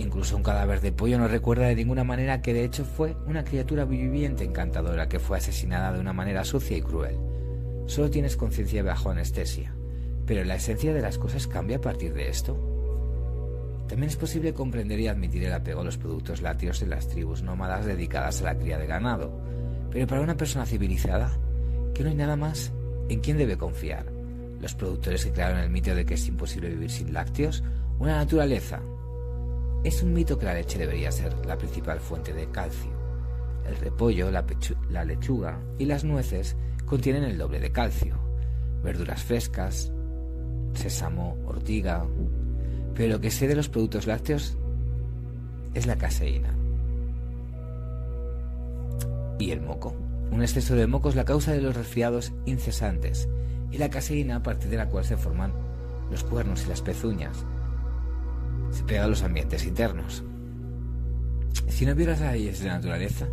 Incluso 0.00 0.34
un 0.34 0.42
cadáver 0.42 0.80
de 0.80 0.92
pollo 0.92 1.18
no 1.18 1.28
recuerda 1.28 1.66
de 1.66 1.74
ninguna 1.76 2.04
manera 2.04 2.40
que 2.40 2.54
de 2.54 2.64
hecho 2.64 2.86
fue 2.86 3.16
una 3.26 3.44
criatura 3.44 3.84
viviente 3.84 4.44
encantadora 4.44 5.10
que 5.10 5.18
fue 5.18 5.36
asesinada 5.36 5.92
de 5.92 6.00
una 6.00 6.14
manera 6.14 6.42
sucia 6.44 6.78
y 6.78 6.80
cruel. 6.80 7.29
Solo 7.90 8.08
tienes 8.08 8.36
conciencia 8.36 8.84
bajo 8.84 9.10
anestesia. 9.10 9.74
Pero 10.24 10.44
la 10.44 10.54
esencia 10.54 10.94
de 10.94 11.02
las 11.02 11.18
cosas 11.18 11.48
cambia 11.48 11.78
a 11.78 11.80
partir 11.80 12.14
de 12.14 12.28
esto. 12.28 12.56
También 13.88 14.10
es 14.10 14.16
posible 14.16 14.54
comprender 14.54 15.00
y 15.00 15.08
admitir 15.08 15.42
el 15.42 15.52
apego 15.52 15.80
a 15.80 15.84
los 15.84 15.98
productos 15.98 16.40
lácteos 16.40 16.78
de 16.78 16.86
las 16.86 17.08
tribus 17.08 17.42
nómadas 17.42 17.84
dedicadas 17.86 18.40
a 18.40 18.44
la 18.44 18.56
cría 18.56 18.78
de 18.78 18.86
ganado. 18.86 19.36
Pero 19.90 20.06
para 20.06 20.20
una 20.20 20.36
persona 20.36 20.66
civilizada, 20.66 21.36
que 21.92 22.04
no 22.04 22.10
hay 22.10 22.14
nada 22.14 22.36
más 22.36 22.72
en 23.08 23.18
quién 23.18 23.38
debe 23.38 23.58
confiar. 23.58 24.06
Los 24.60 24.76
productores 24.76 25.24
que 25.24 25.32
crearon 25.32 25.58
el 25.58 25.70
mito 25.70 25.92
de 25.92 26.06
que 26.06 26.14
es 26.14 26.28
imposible 26.28 26.68
vivir 26.68 26.92
sin 26.92 27.12
lácteos, 27.12 27.64
una 27.98 28.18
naturaleza, 28.18 28.80
es 29.82 30.00
un 30.00 30.12
mito 30.12 30.38
que 30.38 30.46
la 30.46 30.54
leche 30.54 30.78
debería 30.78 31.10
ser 31.10 31.44
la 31.44 31.58
principal 31.58 31.98
fuente 31.98 32.32
de 32.32 32.48
calcio. 32.52 32.92
El 33.66 33.74
repollo, 33.78 34.30
la, 34.30 35.04
lechuga 35.04 35.58
y 35.76 35.86
las 35.86 36.04
nueces 36.04 36.54
contienen 36.90 37.22
el 37.22 37.38
doble 37.38 37.60
de 37.60 37.70
calcio. 37.70 38.16
Verduras 38.82 39.22
frescas, 39.22 39.92
sésamo, 40.74 41.38
ortiga. 41.46 42.04
Pero 42.96 43.14
lo 43.14 43.20
que 43.20 43.30
sé 43.30 43.46
de 43.46 43.54
los 43.54 43.68
productos 43.68 44.08
lácteos 44.08 44.58
es 45.72 45.86
la 45.86 45.96
caseína. 45.96 46.52
Y 49.38 49.52
el 49.52 49.60
moco. 49.60 49.94
Un 50.32 50.42
exceso 50.42 50.74
de 50.74 50.88
moco 50.88 51.08
es 51.08 51.14
la 51.14 51.24
causa 51.24 51.52
de 51.52 51.60
los 51.62 51.76
resfriados 51.76 52.32
incesantes 52.44 53.28
y 53.70 53.78
la 53.78 53.88
caseína 53.88 54.36
a 54.36 54.42
partir 54.42 54.68
de 54.68 54.76
la 54.76 54.88
cual 54.88 55.04
se 55.04 55.16
forman 55.16 55.52
los 56.10 56.24
cuernos 56.24 56.64
y 56.64 56.68
las 56.68 56.82
pezuñas, 56.82 57.44
se 58.72 58.82
pega 58.82 59.04
a 59.04 59.08
los 59.08 59.22
ambientes 59.22 59.64
internos. 59.64 60.24
Si 61.68 61.86
no 61.86 61.94
vieras 61.94 62.20
las 62.20 62.32
leyes 62.32 62.58
de 62.60 62.66
la 62.66 62.74
naturaleza, 62.74 63.28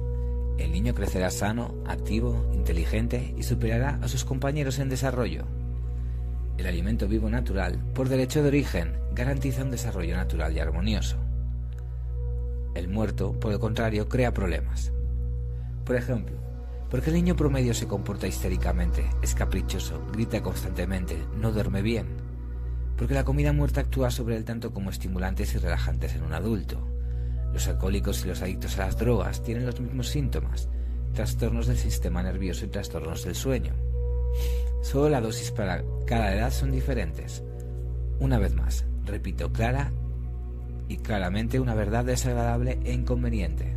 el 0.57 0.71
niño 0.71 0.93
crecerá 0.93 1.29
sano, 1.31 1.75
activo, 1.85 2.49
inteligente 2.53 3.33
y 3.37 3.43
superará 3.43 3.99
a 4.01 4.07
sus 4.07 4.25
compañeros 4.25 4.79
en 4.79 4.89
desarrollo. 4.89 5.45
El 6.57 6.65
alimento 6.65 7.07
vivo 7.07 7.29
natural, 7.29 7.79
por 7.93 8.09
derecho 8.09 8.41
de 8.41 8.49
origen, 8.49 8.97
garantiza 9.13 9.63
un 9.63 9.71
desarrollo 9.71 10.15
natural 10.15 10.55
y 10.55 10.59
armonioso. 10.59 11.17
El 12.75 12.87
muerto, 12.87 13.33
por 13.39 13.53
el 13.53 13.59
contrario, 13.59 14.07
crea 14.09 14.33
problemas. 14.33 14.91
Por 15.85 15.95
ejemplo, 15.95 16.37
¿por 16.89 17.01
qué 17.01 17.09
el 17.09 17.15
niño 17.15 17.35
promedio 17.35 17.73
se 17.73 17.87
comporta 17.87 18.27
histéricamente, 18.27 19.05
es 19.21 19.35
caprichoso, 19.35 20.01
grita 20.11 20.41
constantemente, 20.41 21.17
no 21.39 21.51
duerme 21.51 21.81
bien? 21.81 22.27
porque 22.97 23.13
la 23.13 23.23
comida 23.23 23.53
muerta 23.53 23.81
actúa 23.81 24.09
sobre 24.11 24.35
él 24.35 24.43
tanto 24.43 24.73
como 24.73 24.89
estimulantes 24.89 25.53
y 25.53 25.59
relajantes 25.59 26.15
en 26.15 26.23
un 26.23 26.33
adulto. 26.33 26.79
Los 27.57 27.67
alcohólicos 27.67 28.23
y 28.23 28.27
los 28.27 28.43
adictos 28.43 28.77
a 28.77 28.85
las 28.85 28.97
drogas 28.99 29.41
tienen 29.41 29.65
los 29.65 29.81
mismos 29.81 30.09
síntomas, 30.09 30.69
trastornos 31.15 31.65
del 31.65 31.77
sistema 31.77 32.21
nervioso 32.21 32.65
y 32.65 32.67
trastornos 32.67 33.23
del 33.23 33.33
sueño. 33.33 33.73
Solo 34.83 35.09
la 35.09 35.21
dosis 35.21 35.49
para 35.49 35.83
cada 36.05 36.35
edad 36.35 36.51
son 36.51 36.69
diferentes. 36.69 37.43
Una 38.19 38.37
vez 38.37 38.53
más, 38.53 38.85
repito, 39.05 39.51
clara 39.51 39.91
y 40.87 40.97
claramente 40.97 41.59
una 41.59 41.73
verdad 41.73 42.05
desagradable 42.05 42.77
e 42.83 42.93
inconveniente. 42.93 43.75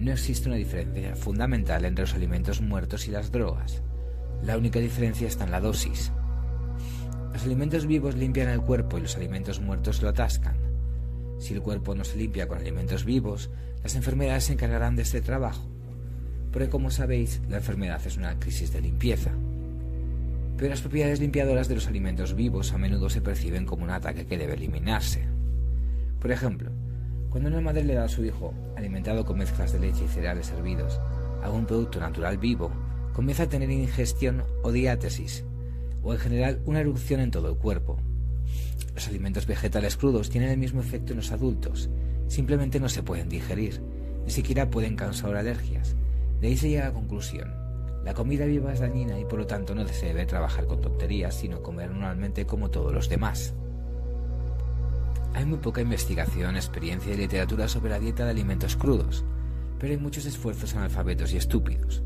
No 0.00 0.10
existe 0.10 0.48
una 0.48 0.56
diferencia 0.56 1.14
fundamental 1.14 1.84
entre 1.84 2.06
los 2.06 2.14
alimentos 2.14 2.60
muertos 2.60 3.06
y 3.06 3.12
las 3.12 3.30
drogas. 3.30 3.84
La 4.42 4.58
única 4.58 4.80
diferencia 4.80 5.28
está 5.28 5.44
en 5.44 5.52
la 5.52 5.60
dosis. 5.60 6.10
Los 7.32 7.44
alimentos 7.44 7.86
vivos 7.86 8.16
limpian 8.16 8.48
el 8.48 8.62
cuerpo 8.62 8.98
y 8.98 9.02
los 9.02 9.14
alimentos 9.14 9.60
muertos 9.60 10.02
lo 10.02 10.08
atascan. 10.08 10.69
Si 11.40 11.54
el 11.54 11.62
cuerpo 11.62 11.94
no 11.94 12.04
se 12.04 12.18
limpia 12.18 12.46
con 12.46 12.58
alimentos 12.58 13.04
vivos, 13.04 13.50
las 13.82 13.96
enfermedades 13.96 14.44
se 14.44 14.52
encargarán 14.52 14.94
de 14.94 15.02
este 15.02 15.22
trabajo. 15.22 15.66
Porque 16.52 16.68
como 16.68 16.90
sabéis, 16.90 17.40
la 17.48 17.56
enfermedad 17.56 18.00
es 18.06 18.18
una 18.18 18.38
crisis 18.38 18.72
de 18.72 18.82
limpieza. 18.82 19.30
Pero 20.58 20.68
las 20.68 20.82
propiedades 20.82 21.18
limpiadoras 21.18 21.66
de 21.66 21.76
los 21.76 21.86
alimentos 21.86 22.34
vivos 22.34 22.74
a 22.74 22.78
menudo 22.78 23.08
se 23.08 23.22
perciben 23.22 23.64
como 23.64 23.84
un 23.84 23.90
ataque 23.90 24.26
que 24.26 24.36
debe 24.36 24.52
eliminarse. 24.52 25.24
Por 26.20 26.30
ejemplo, 26.30 26.70
cuando 27.30 27.48
una 27.48 27.62
madre 27.62 27.84
le 27.84 27.94
da 27.94 28.04
a 28.04 28.08
su 28.08 28.22
hijo, 28.22 28.52
alimentado 28.76 29.24
con 29.24 29.38
mezclas 29.38 29.72
de 29.72 29.80
leche 29.80 30.04
y 30.04 30.08
cereales 30.08 30.50
hervidos, 30.50 31.00
algún 31.42 31.64
producto 31.64 32.00
natural 32.00 32.36
vivo, 32.36 32.70
comienza 33.14 33.44
a 33.44 33.48
tener 33.48 33.70
ingestión 33.70 34.44
o 34.62 34.72
diátesis, 34.72 35.42
o 36.02 36.12
en 36.12 36.18
general 36.18 36.60
una 36.66 36.80
erupción 36.80 37.20
en 37.20 37.30
todo 37.30 37.48
el 37.48 37.56
cuerpo. 37.56 37.98
Los 38.94 39.08
alimentos 39.08 39.46
vegetales 39.46 39.96
crudos 39.96 40.30
tienen 40.30 40.50
el 40.50 40.58
mismo 40.58 40.80
efecto 40.80 41.12
en 41.12 41.18
los 41.18 41.32
adultos, 41.32 41.88
simplemente 42.28 42.80
no 42.80 42.88
se 42.88 43.02
pueden 43.02 43.28
digerir, 43.28 43.80
ni 44.24 44.30
siquiera 44.30 44.70
pueden 44.70 44.96
causar 44.96 45.36
alergias. 45.36 45.96
De 46.40 46.48
ahí 46.48 46.56
se 46.56 46.68
llega 46.68 46.84
a 46.84 46.88
la 46.88 46.94
conclusión. 46.94 47.54
La 48.04 48.14
comida 48.14 48.46
viva 48.46 48.72
es 48.72 48.80
dañina 48.80 49.18
y 49.18 49.24
por 49.24 49.38
lo 49.38 49.46
tanto 49.46 49.74
no 49.74 49.86
se 49.86 50.06
debe 50.06 50.24
trabajar 50.24 50.66
con 50.66 50.80
tonterías, 50.80 51.34
sino 51.34 51.62
comer 51.62 51.90
normalmente 51.90 52.46
como 52.46 52.70
todos 52.70 52.94
los 52.94 53.08
demás. 53.08 53.52
Hay 55.34 55.44
muy 55.44 55.58
poca 55.58 55.80
investigación, 55.80 56.56
experiencia 56.56 57.12
y 57.12 57.16
literatura 57.16 57.68
sobre 57.68 57.90
la 57.90 58.00
dieta 58.00 58.24
de 58.24 58.30
alimentos 58.30 58.76
crudos, 58.76 59.24
pero 59.78 59.92
hay 59.92 59.98
muchos 59.98 60.26
esfuerzos 60.26 60.74
analfabetos 60.74 61.32
y 61.32 61.36
estúpidos. 61.36 62.02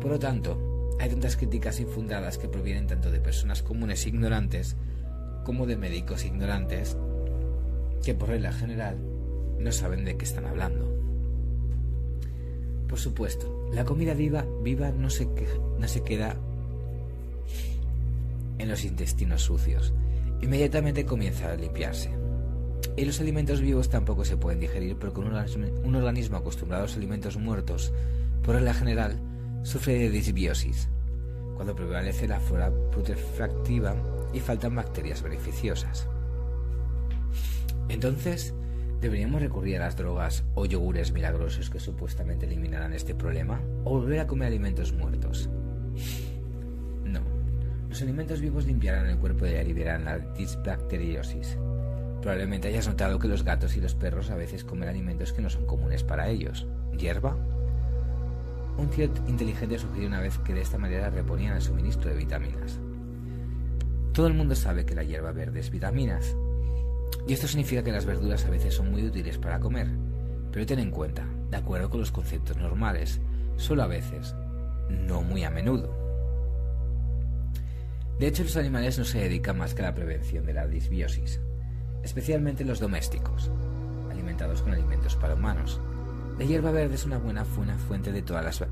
Por 0.00 0.10
lo 0.10 0.18
tanto, 0.18 0.96
hay 0.98 1.10
tantas 1.10 1.36
críticas 1.36 1.80
infundadas 1.80 2.38
que 2.38 2.48
provienen 2.48 2.86
tanto 2.86 3.10
de 3.10 3.20
personas 3.20 3.62
comunes 3.62 4.04
e 4.04 4.08
ignorantes 4.08 4.76
como 5.46 5.64
de 5.64 5.76
médicos 5.76 6.24
ignorantes 6.24 6.96
que 8.04 8.14
por 8.14 8.30
regla 8.30 8.52
general 8.52 8.98
no 9.60 9.70
saben 9.70 10.04
de 10.04 10.16
qué 10.16 10.24
están 10.24 10.44
hablando. 10.44 10.92
Por 12.88 12.98
supuesto, 12.98 13.70
la 13.72 13.84
comida 13.84 14.12
viva, 14.14 14.44
viva 14.64 14.90
no, 14.90 15.08
se 15.08 15.28
no 15.78 15.86
se 15.86 16.02
queda 16.02 16.34
en 18.58 18.68
los 18.68 18.84
intestinos 18.84 19.42
sucios. 19.42 19.94
Inmediatamente 20.42 21.06
comienza 21.06 21.52
a 21.52 21.54
limpiarse. 21.54 22.10
Y 22.96 23.04
los 23.04 23.20
alimentos 23.20 23.60
vivos 23.60 23.88
tampoco 23.88 24.24
se 24.24 24.36
pueden 24.36 24.58
digerir 24.58 24.96
porque 24.96 25.20
un 25.20 25.28
organismo, 25.28 25.66
un 25.84 25.94
organismo 25.94 26.38
acostumbrado 26.38 26.82
a 26.82 26.86
los 26.86 26.96
alimentos 26.96 27.36
muertos, 27.36 27.92
por 28.42 28.56
regla 28.56 28.74
general, 28.74 29.16
sufre 29.62 29.94
de 29.94 30.10
disbiosis, 30.10 30.88
cuando 31.54 31.76
prevalece 31.76 32.26
la 32.26 32.40
flora 32.40 32.72
putrefactiva 32.90 33.94
y 34.32 34.40
faltan 34.40 34.74
bacterias 34.74 35.22
beneficiosas. 35.22 36.08
Entonces, 37.88 38.54
¿deberíamos 39.00 39.40
recurrir 39.40 39.76
a 39.76 39.80
las 39.80 39.96
drogas 39.96 40.44
o 40.54 40.66
yogures 40.66 41.12
milagrosos 41.12 41.70
que 41.70 41.80
supuestamente 41.80 42.46
eliminarán 42.46 42.92
este 42.92 43.14
problema? 43.14 43.60
¿O 43.84 43.90
volver 43.90 44.20
a 44.20 44.26
comer 44.26 44.48
alimentos 44.48 44.92
muertos? 44.92 45.48
No. 47.04 47.20
Los 47.88 48.02
alimentos 48.02 48.40
vivos 48.40 48.66
limpiarán 48.66 49.06
el 49.06 49.18
cuerpo 49.18 49.46
y 49.46 49.54
aliviarán 49.54 50.04
la 50.04 50.18
disbacteriosis. 50.18 51.56
Probablemente 52.20 52.68
hayas 52.68 52.88
notado 52.88 53.18
que 53.18 53.28
los 53.28 53.44
gatos 53.44 53.76
y 53.76 53.80
los 53.80 53.94
perros 53.94 54.30
a 54.30 54.36
veces 54.36 54.64
comen 54.64 54.88
alimentos 54.88 55.32
que 55.32 55.42
no 55.42 55.50
son 55.50 55.64
comunes 55.64 56.02
para 56.02 56.28
ellos. 56.28 56.66
¿Hierba? 56.98 57.36
Un 58.78 58.88
tío 58.90 59.08
inteligente 59.28 59.78
sugirió 59.78 60.08
una 60.08 60.20
vez 60.20 60.36
que 60.38 60.52
de 60.52 60.60
esta 60.60 60.76
manera 60.76 61.08
reponían 61.08 61.54
el 61.54 61.62
suministro 61.62 62.10
de 62.10 62.16
vitaminas. 62.16 62.80
Todo 64.16 64.28
el 64.28 64.32
mundo 64.32 64.54
sabe 64.54 64.86
que 64.86 64.94
la 64.94 65.02
hierba 65.02 65.30
verde 65.32 65.60
es 65.60 65.70
vitaminas. 65.70 66.34
Y 67.28 67.34
esto 67.34 67.46
significa 67.46 67.84
que 67.84 67.92
las 67.92 68.06
verduras 68.06 68.46
a 68.46 68.50
veces 68.50 68.72
son 68.72 68.90
muy 68.90 69.04
útiles 69.04 69.36
para 69.36 69.60
comer. 69.60 69.88
Pero 70.50 70.64
ten 70.64 70.78
en 70.78 70.90
cuenta, 70.90 71.26
de 71.50 71.58
acuerdo 71.58 71.90
con 71.90 72.00
los 72.00 72.12
conceptos 72.12 72.56
normales, 72.56 73.20
solo 73.56 73.82
a 73.82 73.86
veces, 73.86 74.34
no 74.88 75.20
muy 75.20 75.44
a 75.44 75.50
menudo. 75.50 75.94
De 78.18 78.28
hecho, 78.28 78.42
los 78.42 78.56
animales 78.56 78.98
no 78.98 79.04
se 79.04 79.18
dedican 79.18 79.58
más 79.58 79.74
que 79.74 79.82
a 79.82 79.90
la 79.90 79.94
prevención 79.94 80.46
de 80.46 80.54
la 80.54 80.66
disbiosis, 80.66 81.38
especialmente 82.02 82.64
los 82.64 82.80
domésticos, 82.80 83.50
alimentados 84.10 84.62
con 84.62 84.72
alimentos 84.72 85.14
para 85.16 85.34
humanos, 85.34 85.78
la 86.38 86.44
hierba 86.46 86.70
verde 86.70 86.94
es 86.94 87.04
una 87.04 87.18
buena, 87.18 87.44
fuente 87.44 88.12
de 88.12 88.22
todas, 88.22 88.44
las, 88.46 88.64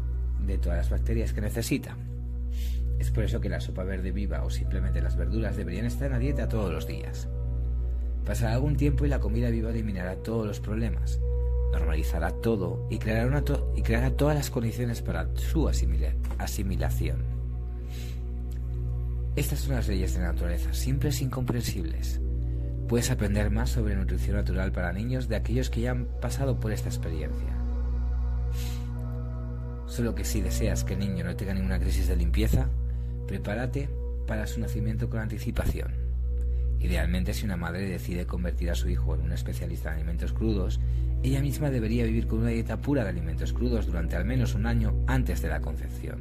de 0.47 0.57
todas 0.57 0.79
las 0.79 0.89
bacterias 0.89 1.35
que 1.35 1.43
necesita. 1.43 1.99
Es 2.99 3.11
por 3.11 3.25
eso 3.25 3.41
que 3.41 3.49
la 3.49 3.61
sopa 3.61 3.85
verde 3.85 4.13
viva 4.13 4.45
o 4.45 4.51
simplemente 4.51 5.03
las 5.03 5.17
verduras 5.17 5.57
deberían 5.57 5.87
estar 5.87 6.07
en 6.07 6.13
la 6.13 6.19
dieta 6.19 6.49
todos 6.49 6.73
los 6.73 6.87
días. 6.87 7.29
Pasará 8.25 8.55
algún 8.55 8.77
tiempo 8.77 9.05
y 9.05 9.09
la 9.09 9.21
comida 9.21 9.51
viva 9.51 9.71
eliminará 9.71 10.17
todos 10.17 10.47
los 10.47 10.61
problemas, 10.61 11.21
normalizará 11.73 12.31
todo 12.31 12.87
y 12.91 12.99
creará, 12.99 14.11
todas 14.17 14.35
las 14.35 14.51
condiciones 14.51 15.03
para 15.03 15.29
su 15.37 15.69
asimilación. 15.69 17.19
Estas 19.37 19.59
son 19.61 19.75
las 19.75 19.89
leyes 19.89 20.15
de 20.15 20.21
la 20.21 20.33
naturaleza, 20.33 20.73
simples 20.73 21.21
e 21.21 21.25
incomprensibles. 21.25 22.21
Puedes 22.89 23.11
aprender 23.11 23.51
más 23.51 23.71
sobre 23.71 23.97
nutrición 23.97 24.37
natural 24.37 24.71
para 24.71 24.93
niños 24.93 25.29
de 25.29 25.37
aquellos 25.37 25.69
que 25.69 25.81
ya 25.81 25.91
han 25.91 26.07
pasado 26.21 26.61
por 26.61 26.71
esta 26.71 26.89
experiencia. 26.89 27.59
Solo 29.87 30.15
que 30.15 30.25
si 30.25 30.41
deseas 30.41 30.85
que 30.85 30.95
el 30.95 31.01
niño 31.01 31.25
no 31.25 31.37
tenga 31.37 31.53
ninguna 31.53 31.79
crisis 31.79 32.09
de 32.09 32.17
limpieza, 32.17 32.69
prepárate 33.27 33.89
para 34.27 34.47
su 34.47 34.61
nacimiento 34.61 35.09
con 35.09 35.21
anticipación. 35.21 35.93
Idealmente, 36.81 37.33
si 37.33 37.45
una 37.45 37.57
madre 37.57 37.89
decide 37.89 38.27
convertir 38.27 38.71
a 38.71 38.75
su 38.75 38.89
hijo 38.89 39.15
en 39.15 39.23
un 39.23 39.33
especialista 39.33 39.91
en 39.91 39.97
alimentos 39.97 40.33
crudos, 40.33 40.81
ella 41.23 41.41
misma 41.41 41.71
debería 41.71 42.05
vivir 42.05 42.27
con 42.27 42.41
una 42.41 42.51
dieta 42.51 42.81
pura 42.81 43.03
de 43.03 43.09
alimentos 43.09 43.55
crudos 43.55 43.87
durante 43.87 44.17
al 44.17 44.27
menos 44.27 44.55
un 44.55 44.67
año 44.67 44.95
antes 45.07 45.41
de 45.41 45.49
la 45.49 45.61
concepción. 45.61 46.19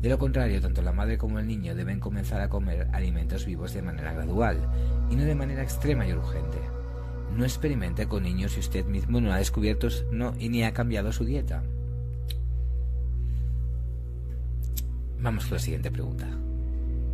De 0.00 0.08
lo 0.08 0.18
contrario, 0.18 0.62
tanto 0.62 0.80
la 0.80 0.92
madre 0.92 1.18
como 1.18 1.38
el 1.38 1.46
niño 1.46 1.74
deben 1.74 2.00
comenzar 2.00 2.40
a 2.40 2.48
comer 2.48 2.88
alimentos 2.92 3.44
vivos 3.44 3.74
de 3.74 3.82
manera 3.82 4.14
gradual 4.14 4.56
y 5.10 5.16
no 5.16 5.24
de 5.24 5.34
manera 5.34 5.62
extrema 5.62 6.06
y 6.06 6.14
urgente. 6.14 6.58
No 7.36 7.44
experimente 7.44 8.06
con 8.06 8.22
niños 8.22 8.52
si 8.52 8.60
usted 8.60 8.86
mismo 8.86 9.20
no 9.20 9.30
ha 9.30 9.36
descubierto 9.36 9.88
no, 10.10 10.32
y 10.38 10.48
ni 10.48 10.64
ha 10.64 10.72
cambiado 10.72 11.12
su 11.12 11.26
dieta. 11.26 11.62
Vamos 15.22 15.44
con 15.44 15.54
la 15.54 15.58
siguiente 15.58 15.90
pregunta. 15.90 16.26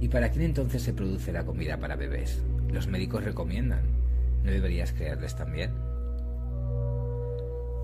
¿Y 0.00 0.08
para 0.08 0.30
quién 0.30 0.44
entonces 0.44 0.82
se 0.82 0.92
produce 0.92 1.32
la 1.32 1.44
comida 1.44 1.78
para 1.78 1.96
bebés? 1.96 2.42
Los 2.70 2.86
médicos 2.86 3.24
recomiendan. 3.24 3.82
¿No 4.44 4.50
deberías 4.50 4.92
creerles 4.92 5.34
también? 5.34 5.72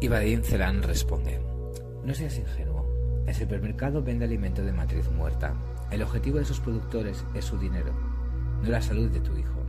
Vadim 0.09 0.43
Celan 0.43 0.83
responde, 0.83 1.41
no 2.05 2.15
seas 2.15 2.39
ingenuo. 2.39 2.87
El 3.27 3.35
supermercado 3.35 4.03
vende 4.03 4.25
alimento 4.25 4.63
de 4.63 4.73
matriz 4.73 5.09
muerta. 5.11 5.55
El 5.91 6.03
objetivo 6.03 6.39
de 6.39 6.45
sus 6.45 6.61
productores 6.61 7.25
es 7.35 7.45
su 7.45 7.59
dinero, 7.59 7.93
no 8.63 8.69
la 8.69 8.83
salud 8.83 9.11
de 9.11 9.21
tu 9.21 9.37
hijo. 9.37 9.63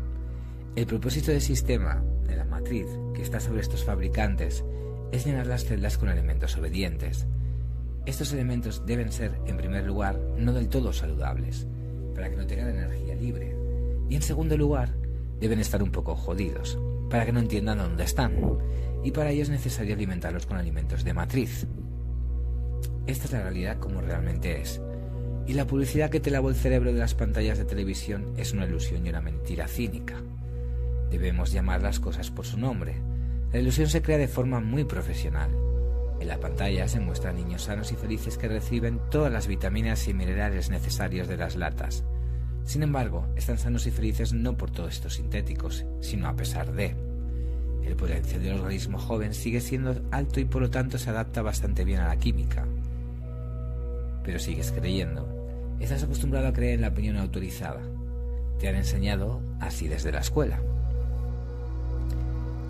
El 0.76 0.88
propósito 0.88 1.32
del 1.32 1.42
sistema, 1.42 2.04
de 2.28 2.36
la 2.36 2.46
matriz, 2.46 2.88
que 3.14 3.22
está 3.22 3.40
sobre 3.40 3.62
estos 3.62 3.84
fabricantes, 3.84 4.64
es 5.12 5.26
llenar 5.26 5.46
las 5.46 5.66
celdas 5.66 5.98
con 5.98 6.10
alimentos 6.10 6.58
obedientes. 6.58 7.28
Estos 8.06 8.34
elementos 8.34 8.86
deben 8.86 9.12
ser, 9.14 9.40
en 9.46 9.56
primer 9.56 9.86
lugar, 9.86 10.20
no 10.38 10.52
del 10.52 10.68
todo 10.68 10.92
saludables, 10.92 11.66
para 12.14 12.30
que 12.30 12.36
no 12.36 12.46
tengan 12.46 12.70
energía 12.70 13.16
libre. 13.16 13.56
Y 14.10 14.16
en 14.16 14.22
segundo 14.22 14.58
lugar, 14.58 14.94
deben 15.40 15.60
estar 15.60 15.82
un 15.82 15.92
poco 15.92 16.16
jodidos, 16.16 16.78
para 17.10 17.26
que 17.26 17.32
no 17.32 17.40
entiendan 17.40 17.78
dónde 17.78 18.04
están. 18.04 18.36
Y 19.04 19.12
para 19.12 19.32
ello 19.32 19.44
es 19.44 19.50
necesario 19.50 19.96
alimentarlos 19.96 20.46
con 20.46 20.58
alimentos 20.58 21.06
de 21.06 21.14
matriz. 21.14 21.66
Esta 23.08 23.26
es 23.26 23.32
la 23.32 23.44
realidad 23.44 23.80
como 23.80 24.02
realmente 24.02 24.62
es. 24.62 24.82
Y 25.48 25.54
la 25.54 25.66
publicidad 25.66 26.10
que 26.10 26.20
te 26.20 26.32
lavó 26.32 26.50
el 26.50 26.56
cerebro 26.56 26.92
de 26.92 27.00
las 27.00 27.16
pantallas 27.16 27.58
de 27.58 27.66
televisión 27.66 28.34
es 28.38 28.54
una 28.54 28.66
ilusión 28.66 29.06
y 29.06 29.10
una 29.10 29.22
mentira 29.22 29.68
cínica. 29.68 30.16
Debemos 31.10 31.52
llamar 31.52 31.82
las 31.82 32.00
cosas 32.00 32.32
por 32.32 32.46
su 32.46 32.58
nombre. 32.58 32.96
La 33.54 33.60
ilusión 33.60 33.88
se 33.88 34.02
crea 34.02 34.18
de 34.18 34.28
forma 34.28 34.60
muy 34.60 34.84
profesional. 34.84 35.52
En 36.20 36.28
la 36.28 36.40
pantalla 36.40 36.88
se 36.88 37.00
muestran 37.00 37.36
niños 37.36 37.64
sanos 37.64 37.92
y 37.92 37.96
felices 37.96 38.38
que 38.38 38.48
reciben 38.48 39.00
todas 39.10 39.32
las 39.32 39.48
vitaminas 39.48 40.08
y 40.08 40.14
minerales 40.14 40.70
necesarios 40.70 41.28
de 41.28 41.38
las 41.38 41.56
latas. 41.56 42.04
Sin 42.64 42.84
embargo, 42.84 43.28
están 43.36 43.58
sanos 43.58 43.86
y 43.88 43.92
felices 43.92 44.34
no 44.34 44.56
por 44.56 44.72
todos 44.72 44.94
estos 44.94 45.16
sintéticos, 45.16 45.86
sino 46.00 46.28
a 46.28 46.36
pesar 46.36 46.72
de. 46.72 46.96
El 47.84 47.96
potencial 47.98 48.42
del 48.42 48.56
organismo 48.56 48.98
joven 48.98 49.34
sigue 49.34 49.60
siendo 49.60 50.02
alto 50.12 50.40
y 50.40 50.46
por 50.46 50.62
lo 50.62 50.70
tanto 50.70 50.98
se 50.98 51.10
adapta 51.10 51.42
bastante 51.42 51.84
bien 51.84 52.00
a 52.00 52.08
la 52.08 52.18
química 52.18 52.66
pero 54.24 54.40
sigues 54.40 54.72
creyendo. 54.72 55.28
Estás 55.80 56.04
acostumbrado 56.04 56.48
a 56.48 56.54
creer 56.54 56.76
en 56.76 56.82
la 56.82 56.88
opinión 56.90 57.18
autorizada. 57.18 57.82
Te 58.60 58.70
han 58.70 58.76
enseñado 58.76 59.42
así 59.60 59.88
desde 59.88 60.12
la 60.12 60.20
escuela. 60.20 60.60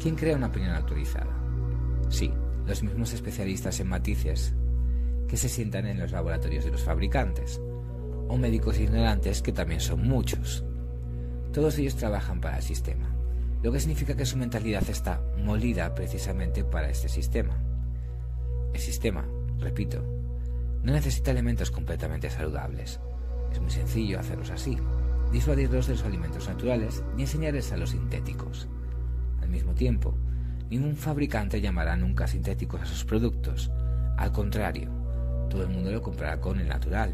¿Quién 0.01 0.15
crea 0.15 0.35
una 0.35 0.47
opinión 0.47 0.75
autorizada? 0.75 1.31
Sí, 2.09 2.31
los 2.65 2.83
mismos 2.83 3.13
especialistas 3.13 3.79
en 3.79 3.87
matices 3.87 4.53
que 5.27 5.37
se 5.37 5.49
sientan 5.49 5.85
en 5.87 5.99
los 5.99 6.11
laboratorios 6.11 6.65
de 6.65 6.71
los 6.71 6.83
fabricantes, 6.83 7.59
o 8.27 8.37
médicos 8.37 8.79
ignorantes 8.79 9.41
que 9.41 9.51
también 9.51 9.81
son 9.81 10.07
muchos. 10.07 10.63
Todos 11.51 11.77
ellos 11.77 11.95
trabajan 11.95 12.39
para 12.39 12.57
el 12.57 12.63
sistema, 12.63 13.13
lo 13.61 13.71
que 13.71 13.79
significa 13.79 14.15
que 14.15 14.25
su 14.25 14.37
mentalidad 14.37 14.87
está 14.89 15.21
molida 15.37 15.93
precisamente 15.95 16.63
para 16.63 16.89
este 16.89 17.09
sistema. 17.09 17.57
El 18.73 18.79
sistema, 18.79 19.25
repito, 19.59 20.03
no 20.83 20.91
necesita 20.91 21.31
elementos 21.31 21.71
completamente 21.71 22.29
saludables. 22.29 22.99
Es 23.51 23.59
muy 23.59 23.71
sencillo 23.71 24.19
hacerlos 24.19 24.49
así, 24.49 24.77
disuadirlos 25.31 25.87
de 25.87 25.93
los 25.93 26.03
alimentos 26.03 26.47
naturales 26.47 27.03
y 27.17 27.21
enseñarles 27.21 27.71
a 27.71 27.77
los 27.77 27.91
sintéticos. 27.91 28.67
Al 29.41 29.49
mismo 29.49 29.73
tiempo, 29.73 30.15
ningún 30.73 30.95
fabricante 30.95 31.61
llamará 31.61 31.95
nunca 31.95 32.27
sintéticos 32.27 32.81
a 32.81 32.85
sus 32.85 33.05
productos. 33.05 33.69
Al 34.17 34.31
contrario, 34.31 34.89
todo 35.47 35.61
el 35.61 35.69
mundo 35.69 35.91
lo 35.91 36.01
comprará 36.01 36.41
con 36.41 36.59
el 36.59 36.67
natural. 36.67 37.13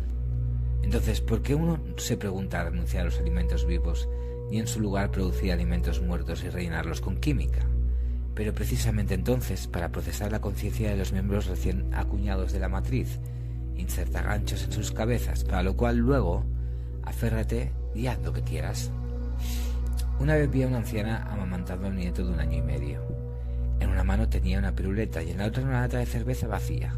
Entonces, 0.81 1.19
¿por 1.19 1.41
qué 1.41 1.55
uno 1.55 1.77
se 1.97 2.15
pregunta 2.15 2.63
renunciar 2.63 3.01
a 3.01 3.05
los 3.05 3.19
alimentos 3.19 3.65
vivos 3.65 4.07
y 4.49 4.59
en 4.59 4.67
su 4.67 4.79
lugar 4.79 5.11
producir 5.11 5.51
alimentos 5.51 6.01
muertos 6.01 6.43
y 6.45 6.49
rellenarlos 6.49 7.01
con 7.01 7.17
química? 7.17 7.65
Pero 8.33 8.53
precisamente 8.53 9.13
entonces, 9.13 9.67
para 9.67 9.91
procesar 9.91 10.31
la 10.31 10.39
conciencia 10.39 10.91
de 10.91 10.97
los 10.97 11.11
miembros 11.11 11.47
recién 11.47 11.93
acuñados 11.93 12.53
de 12.53 12.59
la 12.59 12.69
matriz 12.69 13.19
inserta 13.75 14.21
ganchos 14.21 14.63
en 14.63 14.71
sus 14.71 14.91
cabezas, 14.91 15.43
para 15.43 15.63
lo 15.63 15.75
cual 15.75 15.97
luego 15.97 16.45
aférrate 17.03 17.73
y 17.93 18.07
haz 18.07 18.19
lo 18.23 18.31
que 18.31 18.43
quieras. 18.43 18.89
Una 20.19 20.35
vez 20.35 20.49
vi 20.49 20.63
a 20.63 20.67
una 20.67 20.77
anciana 20.77 21.27
amamantando 21.29 21.87
a 21.87 21.89
un 21.89 21.97
nieto 21.97 22.25
de 22.25 22.33
un 22.33 22.39
año 22.39 22.57
y 22.57 22.61
medio. 22.61 23.08
En 23.79 23.89
una 23.89 24.03
mano 24.03 24.27
tenía 24.29 24.59
una 24.59 24.75
piruleta 24.75 25.23
y 25.23 25.31
en 25.31 25.37
la 25.37 25.45
otra 25.45 25.63
una 25.63 25.81
lata 25.81 25.97
de 25.99 26.05
cerveza 26.05 26.47
vacía. 26.47 26.95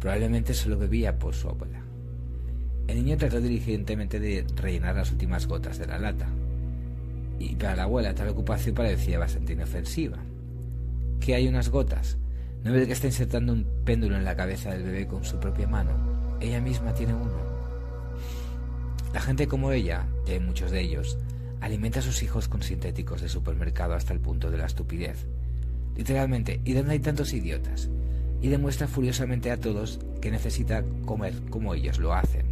Probablemente 0.00 0.54
solo 0.54 0.78
bebía 0.78 1.18
por 1.18 1.34
su 1.34 1.48
abuela. 1.48 1.80
El 2.88 2.96
niño 2.96 3.16
trató 3.16 3.40
diligentemente 3.40 4.18
de 4.18 4.44
rellenar 4.56 4.96
las 4.96 5.12
últimas 5.12 5.46
gotas 5.46 5.78
de 5.78 5.86
la 5.86 5.98
lata. 5.98 6.26
Y 7.38 7.54
para 7.54 7.76
la 7.76 7.84
abuela 7.84 8.14
tal 8.14 8.28
ocupación 8.28 8.74
parecía 8.74 9.18
bastante 9.18 9.52
inofensiva. 9.52 10.18
¿Qué 11.20 11.34
hay 11.34 11.46
unas 11.46 11.68
gotas? 11.68 12.18
¿No 12.64 12.72
ve 12.72 12.86
que 12.86 12.92
está 12.92 13.06
insertando 13.06 13.52
un 13.52 13.66
péndulo 13.84 14.16
en 14.16 14.24
la 14.24 14.36
cabeza 14.36 14.70
del 14.72 14.82
bebé 14.82 15.06
con 15.06 15.24
su 15.24 15.38
propia 15.38 15.66
mano? 15.66 15.92
Ella 16.40 16.60
misma 16.60 16.94
tiene 16.94 17.14
uno. 17.14 17.52
La 19.12 19.20
gente 19.20 19.46
como 19.46 19.72
ella, 19.72 20.06
y 20.26 20.32
hay 20.32 20.40
muchos 20.40 20.70
de 20.70 20.80
ellos, 20.80 21.18
alimenta 21.60 22.00
a 22.00 22.02
sus 22.02 22.22
hijos 22.22 22.48
con 22.48 22.62
sintéticos 22.62 23.20
de 23.20 23.28
supermercado 23.28 23.94
hasta 23.94 24.12
el 24.12 24.20
punto 24.20 24.50
de 24.50 24.58
la 24.58 24.66
estupidez. 24.66 25.26
Literalmente, 25.96 26.60
¿y 26.64 26.72
dónde 26.72 26.92
hay 26.92 27.00
tantos 27.00 27.32
idiotas? 27.32 27.88
Y 28.40 28.48
demuestra 28.48 28.88
furiosamente 28.88 29.50
a 29.50 29.58
todos 29.58 30.00
que 30.20 30.30
necesita 30.30 30.84
comer 31.04 31.34
como 31.50 31.74
ellos 31.74 31.98
lo 31.98 32.12
hacen. 32.12 32.46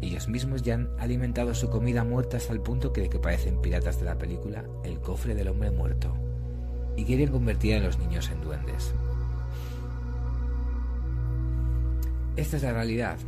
Ellos 0.00 0.28
mismos 0.28 0.62
ya 0.62 0.74
han 0.74 0.88
alimentado 0.98 1.54
su 1.54 1.70
comida 1.70 2.04
muerta 2.04 2.36
hasta 2.36 2.52
el 2.52 2.60
punto 2.60 2.92
que 2.92 3.00
de 3.00 3.08
que 3.08 3.18
parecen 3.18 3.60
piratas 3.60 3.98
de 3.98 4.04
la 4.04 4.16
película 4.16 4.64
El 4.84 5.00
cofre 5.00 5.34
del 5.34 5.48
hombre 5.48 5.70
muerto. 5.70 6.14
Y 6.96 7.04
quieren 7.04 7.30
convertir 7.30 7.74
a 7.74 7.80
los 7.80 7.98
niños 7.98 8.30
en 8.30 8.40
duendes. 8.42 8.92
¿Esta 12.36 12.56
es 12.56 12.62
la 12.62 12.72
realidad? 12.72 13.18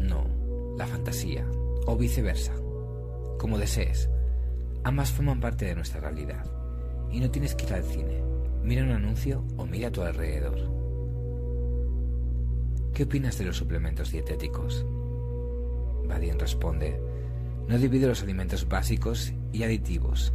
No, 0.00 0.26
la 0.76 0.86
fantasía, 0.86 1.46
o 1.86 1.96
viceversa, 1.96 2.52
como 3.38 3.56
desees. 3.56 4.10
Ambas 4.84 5.10
forman 5.10 5.40
parte 5.40 5.64
de 5.64 5.74
nuestra 5.74 6.00
realidad. 6.00 6.57
Y 7.10 7.20
no 7.20 7.30
tienes 7.30 7.54
que 7.54 7.66
ir 7.66 7.74
al 7.74 7.84
cine. 7.84 8.22
Mira 8.62 8.82
un 8.82 8.90
anuncio 8.90 9.44
o 9.56 9.66
mira 9.66 9.88
a 9.88 9.90
tu 9.92 10.02
alrededor. 10.02 10.58
¿Qué 12.94 13.04
opinas 13.04 13.38
de 13.38 13.44
los 13.44 13.56
suplementos 13.56 14.10
dietéticos? 14.10 14.84
Badin 16.06 16.38
responde, 16.38 17.00
no 17.68 17.78
divide 17.78 18.08
los 18.08 18.22
alimentos 18.22 18.68
básicos 18.68 19.32
y 19.52 19.62
aditivos. 19.62 20.32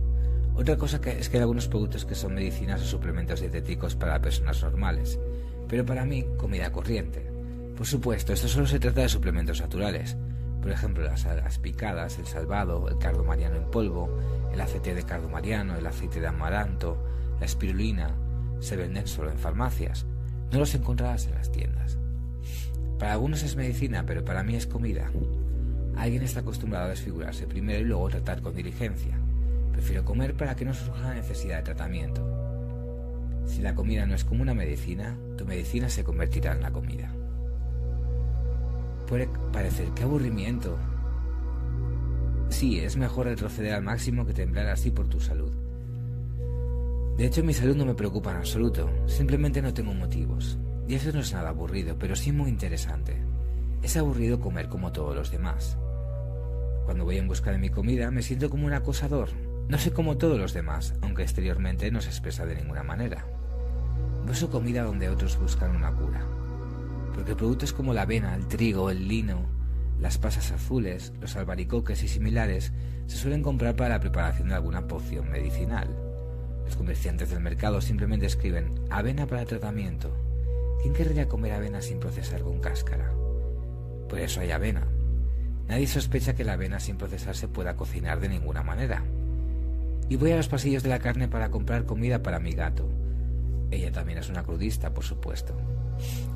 Otra 0.55 0.77
cosa 0.77 1.01
es 1.03 1.29
que 1.29 1.37
hay 1.37 1.41
algunos 1.41 1.67
productos 1.67 2.05
que 2.05 2.15
son 2.15 2.35
medicinas 2.35 2.81
o 2.81 2.85
suplementos 2.85 3.39
dietéticos 3.39 3.95
para 3.95 4.21
personas 4.21 4.61
normales, 4.61 5.19
pero 5.67 5.85
para 5.85 6.05
mí 6.05 6.25
comida 6.37 6.71
corriente. 6.71 7.25
Por 7.75 7.87
supuesto, 7.87 8.33
esto 8.33 8.47
solo 8.47 8.67
se 8.67 8.79
trata 8.79 9.01
de 9.01 9.09
suplementos 9.09 9.59
naturales, 9.59 10.15
por 10.63 10.71
ejemplo 10.71 11.03
las 11.03 11.25
algas 11.25 11.59
picadas, 11.59 12.17
el 12.19 12.25
salvado, 12.25 12.87
el 12.87 12.97
cardo 12.97 13.25
mariano 13.25 13.57
en 13.57 13.69
polvo, 13.69 14.09
el 14.53 14.61
aceite 14.61 14.95
de 14.95 15.03
cardo 15.03 15.27
mariano, 15.27 15.75
el 15.75 15.85
aceite 15.85 16.21
de 16.21 16.27
amaranto, 16.27 16.97
la 17.37 17.45
espirulina, 17.45 18.15
se 18.61 18.77
venden 18.77 19.05
solo 19.05 19.29
en 19.29 19.37
farmacias, 19.37 20.05
no 20.53 20.59
los 20.59 20.73
encontrarás 20.73 21.27
en 21.27 21.35
las 21.35 21.51
tiendas. 21.51 21.97
Para 22.97 23.11
algunos 23.11 23.43
es 23.43 23.57
medicina, 23.57 24.05
pero 24.05 24.23
para 24.23 24.41
mí 24.41 24.55
es 24.55 24.65
comida. 24.65 25.11
Alguien 25.97 26.23
está 26.23 26.39
acostumbrado 26.39 26.85
a 26.85 26.89
desfigurarse 26.91 27.45
primero 27.45 27.81
y 27.81 27.83
luego 27.83 28.07
tratar 28.07 28.41
con 28.41 28.55
diligencia. 28.55 29.19
Prefiero 29.73 30.05
comer 30.05 30.33
para 30.33 30.55
que 30.55 30.63
no 30.63 30.73
surja 30.73 31.09
la 31.09 31.15
necesidad 31.15 31.57
de 31.57 31.63
tratamiento. 31.63 33.43
Si 33.47 33.61
la 33.61 33.75
comida 33.75 34.05
no 34.05 34.15
es 34.15 34.23
como 34.23 34.43
una 34.43 34.53
medicina, 34.53 35.17
tu 35.37 35.45
medicina 35.45 35.89
se 35.89 36.05
convertirá 36.05 36.53
en 36.53 36.61
la 36.61 36.71
comida. 36.71 37.13
Puede 39.07 39.29
parecer 39.51 39.89
que 39.89 40.03
aburrimiento. 40.03 40.77
Sí, 42.49 42.79
es 42.79 42.97
mejor 42.97 43.25
retroceder 43.25 43.73
al 43.73 43.83
máximo 43.83 44.25
que 44.25 44.33
temblar 44.33 44.67
así 44.67 44.91
por 44.91 45.07
tu 45.07 45.19
salud. 45.19 45.51
De 47.17 47.25
hecho, 47.25 47.43
mi 47.43 47.53
salud 47.53 47.75
no 47.75 47.85
me 47.85 47.93
preocupa 47.93 48.31
en 48.31 48.37
absoluto, 48.37 48.89
simplemente 49.05 49.61
no 49.61 49.73
tengo 49.73 49.93
motivos. 49.93 50.57
Y 50.87 50.95
eso 50.95 51.11
no 51.11 51.19
es 51.19 51.33
nada 51.33 51.49
aburrido, 51.49 51.97
pero 51.97 52.15
sí 52.15 52.31
muy 52.31 52.49
interesante. 52.49 53.21
Es 53.81 53.97
aburrido 53.97 54.39
comer 54.39 54.67
como 54.67 54.91
todos 54.91 55.15
los 55.15 55.31
demás. 55.31 55.77
Cuando 56.85 57.05
voy 57.05 57.17
en 57.17 57.27
busca 57.27 57.51
de 57.51 57.57
mi 57.57 57.69
comida 57.69 58.11
me 58.11 58.21
siento 58.21 58.49
como 58.49 58.65
un 58.65 58.73
acosador. 58.73 59.29
No 59.67 59.77
sé 59.77 59.91
como 59.91 60.17
todos 60.17 60.39
los 60.39 60.53
demás, 60.53 60.93
aunque 61.01 61.23
exteriormente 61.23 61.89
no 61.91 62.01
se 62.01 62.09
expresa 62.09 62.45
de 62.45 62.55
ninguna 62.55 62.83
manera. 62.83 63.25
Busco 64.27 64.49
comida 64.49 64.83
donde 64.83 65.09
otros 65.09 65.39
buscan 65.39 65.75
una 65.75 65.91
cura. 65.93 66.25
Porque 67.13 67.35
productos 67.35 67.73
como 67.73 67.93
la 67.93 68.03
avena, 68.03 68.35
el 68.35 68.47
trigo, 68.47 68.89
el 68.89 69.07
lino, 69.07 69.45
las 69.99 70.17
pasas 70.17 70.51
azules, 70.51 71.13
los 71.21 71.35
albaricoques 71.35 72.03
y 72.03 72.07
similares 72.07 72.73
se 73.07 73.17
suelen 73.17 73.43
comprar 73.43 73.75
para 73.75 73.95
la 73.95 73.99
preparación 73.99 74.49
de 74.49 74.55
alguna 74.55 74.87
poción 74.87 75.29
medicinal. 75.29 75.87
Los 76.65 76.75
comerciantes 76.75 77.29
del 77.29 77.39
mercado 77.39 77.81
simplemente 77.81 78.25
escriben 78.25 78.73
avena 78.89 79.27
para 79.27 79.45
tratamiento. 79.45 80.15
¿Quién 80.81 80.93
querría 80.93 81.27
comer 81.27 81.53
avena 81.53 81.81
sin 81.81 81.99
procesar 81.99 82.41
con 82.41 82.59
cáscara? 82.59 83.13
Por 84.09 84.19
eso 84.19 84.41
hay 84.41 84.51
avena. 84.51 84.87
Nadie 85.67 85.87
sospecha 85.87 86.35
que 86.35 86.43
la 86.43 86.53
avena 86.53 86.79
sin 86.79 86.97
procesar 86.97 87.35
se 87.35 87.47
pueda 87.47 87.75
cocinar 87.75 88.19
de 88.19 88.29
ninguna 88.29 88.63
manera. 88.63 89.03
Y 90.09 90.17
voy 90.17 90.31
a 90.31 90.37
los 90.37 90.49
pasillos 90.49 90.83
de 90.83 90.89
la 90.89 90.99
carne 90.99 91.27
para 91.27 91.49
comprar 91.49 91.85
comida 91.85 92.21
para 92.21 92.39
mi 92.39 92.51
gato. 92.51 92.89
Ella 93.71 93.91
también 93.91 94.19
es 94.19 94.29
una 94.29 94.43
crudista, 94.43 94.93
por 94.93 95.03
supuesto. 95.03 95.55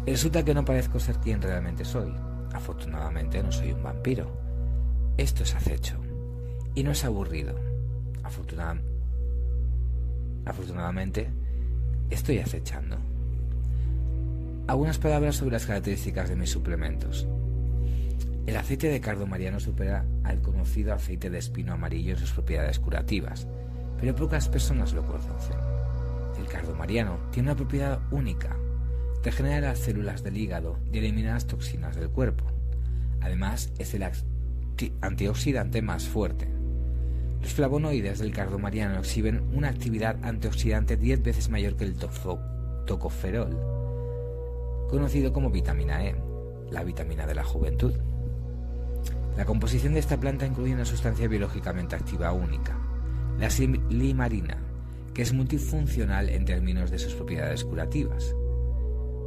Resulta 0.05 0.43
que 0.43 0.53
no 0.53 0.65
parezco 0.65 0.99
ser 0.99 1.17
quien 1.17 1.41
realmente 1.41 1.85
soy. 1.85 2.13
Afortunadamente 2.53 3.41
no 3.43 3.51
soy 3.51 3.71
un 3.71 3.83
vampiro. 3.83 4.31
Esto 5.17 5.43
es 5.43 5.55
acecho. 5.55 5.97
Y 6.75 6.83
no 6.83 6.91
es 6.91 7.03
aburrido. 7.03 7.55
Afortunadamente 10.45 11.29
estoy 12.09 12.39
acechando. 12.39 12.97
Algunas 14.67 14.97
palabras 14.97 15.35
sobre 15.37 15.53
las 15.53 15.65
características 15.65 16.29
de 16.29 16.35
mis 16.35 16.49
suplementos. 16.49 17.27
El 18.45 18.55
aceite 18.55 18.87
de 18.89 19.01
cardo 19.01 19.27
mariano 19.27 19.59
supera 19.59 20.05
al 20.23 20.41
conocido 20.41 20.93
aceite 20.93 21.29
de 21.29 21.37
espino 21.37 21.73
amarillo 21.73 22.13
en 22.13 22.19
sus 22.19 22.31
propiedades 22.31 22.79
curativas, 22.79 23.47
pero 23.99 24.15
pocas 24.15 24.47
personas 24.47 24.93
lo 24.93 25.05
conocen. 25.05 25.57
El 26.39 26.47
cardo 26.47 26.75
mariano 26.75 27.17
tiene 27.31 27.49
una 27.49 27.57
propiedad 27.57 27.99
única, 28.11 28.55
regenera 29.27 29.67
las 29.67 29.79
células 29.79 30.23
del 30.23 30.37
hígado 30.37 30.79
y 30.89 30.99
elimina 30.99 31.33
las 31.33 31.47
toxinas 31.47 31.97
del 31.97 32.09
cuerpo. 32.09 32.45
Además, 33.19 33.73
es 33.77 33.93
el 33.93 34.09
antioxidante 35.01 35.81
más 35.81 36.07
fuerte. 36.07 36.47
Los 37.41 37.53
flavonoides 37.53 38.19
del 38.19 38.31
cardomariano 38.31 38.97
exhiben 38.97 39.43
una 39.51 39.67
actividad 39.67 40.15
antioxidante 40.23 40.95
10 40.95 41.23
veces 41.23 41.49
mayor 41.49 41.75
que 41.75 41.83
el 41.83 41.97
tocoferol, 42.85 43.49
conocido 44.89 45.33
como 45.33 45.51
vitamina 45.51 46.05
E, 46.05 46.15
la 46.71 46.85
vitamina 46.85 47.27
de 47.27 47.35
la 47.35 47.43
juventud. 47.43 47.95
La 49.35 49.43
composición 49.43 49.93
de 49.93 49.99
esta 49.99 50.17
planta 50.17 50.45
incluye 50.45 50.73
una 50.73 50.85
sustancia 50.85 51.27
biológicamente 51.27 51.97
activa 51.97 52.31
única, 52.31 52.79
la 53.37 53.49
silimarina, 53.49 54.57
que 55.13 55.23
es 55.23 55.33
multifuncional 55.33 56.29
en 56.29 56.45
términos 56.45 56.91
de 56.91 56.99
sus 56.99 57.13
propiedades 57.13 57.65
curativas. 57.65 58.36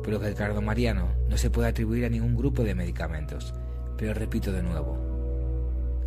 Por 0.02 0.08
lo 0.10 0.20
que 0.20 0.28
el 0.28 0.34
cardomariano 0.34 1.08
no 1.28 1.36
se 1.36 1.50
puede 1.50 1.68
atribuir 1.68 2.04
a 2.04 2.08
ningún 2.08 2.36
grupo 2.36 2.64
de 2.64 2.74
medicamentos, 2.74 3.54
pero 3.96 4.14
repito 4.14 4.52
de 4.52 4.62
nuevo, 4.62 4.96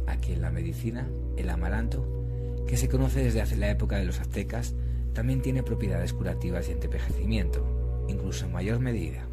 aquí 0.08 0.34
en 0.34 0.42
la 0.42 0.52
medicina 0.52 1.08
el 1.38 1.50
amaranto, 1.50 2.64
que 2.68 2.78
se 2.78 2.90
conoce 2.90 3.24
desde 3.24 3.42
hace 3.42 3.56
la 3.56 3.70
época 3.70 3.98
de 3.98 4.06
los 4.06 4.20
aztecas, 4.20 4.74
también 5.14 5.42
tiene 5.42 5.64
propiedades 5.64 6.14
curativas 6.14 6.68
y 6.68 6.72
antipejecimiento, 6.72 8.06
incluso 8.08 8.46
en 8.46 8.54
mayor 8.54 8.80
medida. 8.80 9.26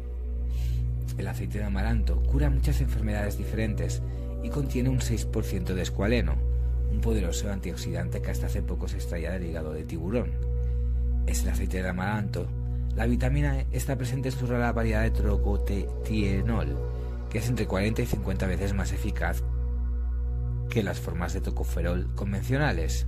El 1.17 1.27
aceite 1.27 1.57
de 1.57 1.65
amaranto 1.65 2.21
cura 2.23 2.49
muchas 2.49 2.81
enfermedades 2.81 3.37
diferentes 3.37 4.01
y 4.43 4.49
contiene 4.49 4.89
un 4.89 4.99
6% 4.99 5.73
de 5.73 5.81
escualeno, 5.81 6.35
un 6.91 7.01
poderoso 7.01 7.51
antioxidante 7.51 8.21
que 8.21 8.31
hasta 8.31 8.47
hace 8.47 8.61
poco 8.61 8.87
se 8.87 8.97
extraía 8.97 9.31
del 9.31 9.45
hígado 9.45 9.73
de 9.73 9.83
tiburón. 9.83 10.31
Es 11.25 11.43
el 11.43 11.49
aceite 11.49 11.81
de 11.81 11.89
amaranto. 11.89 12.47
La 12.95 13.05
vitamina 13.05 13.59
E 13.59 13.67
está 13.71 13.95
presente 13.95 14.29
en 14.29 14.35
su 14.35 14.45
rara 14.47 14.73
variedad 14.73 15.03
de 15.03 15.11
trocotienol, 15.11 16.77
que 17.29 17.37
es 17.37 17.47
entre 17.47 17.65
40 17.65 18.01
y 18.01 18.05
50 18.05 18.47
veces 18.47 18.73
más 18.73 18.91
eficaz 18.91 19.43
que 20.69 20.83
las 20.83 20.99
formas 20.99 21.33
de 21.33 21.41
tocoferol 21.41 22.09
convencionales. 22.15 23.07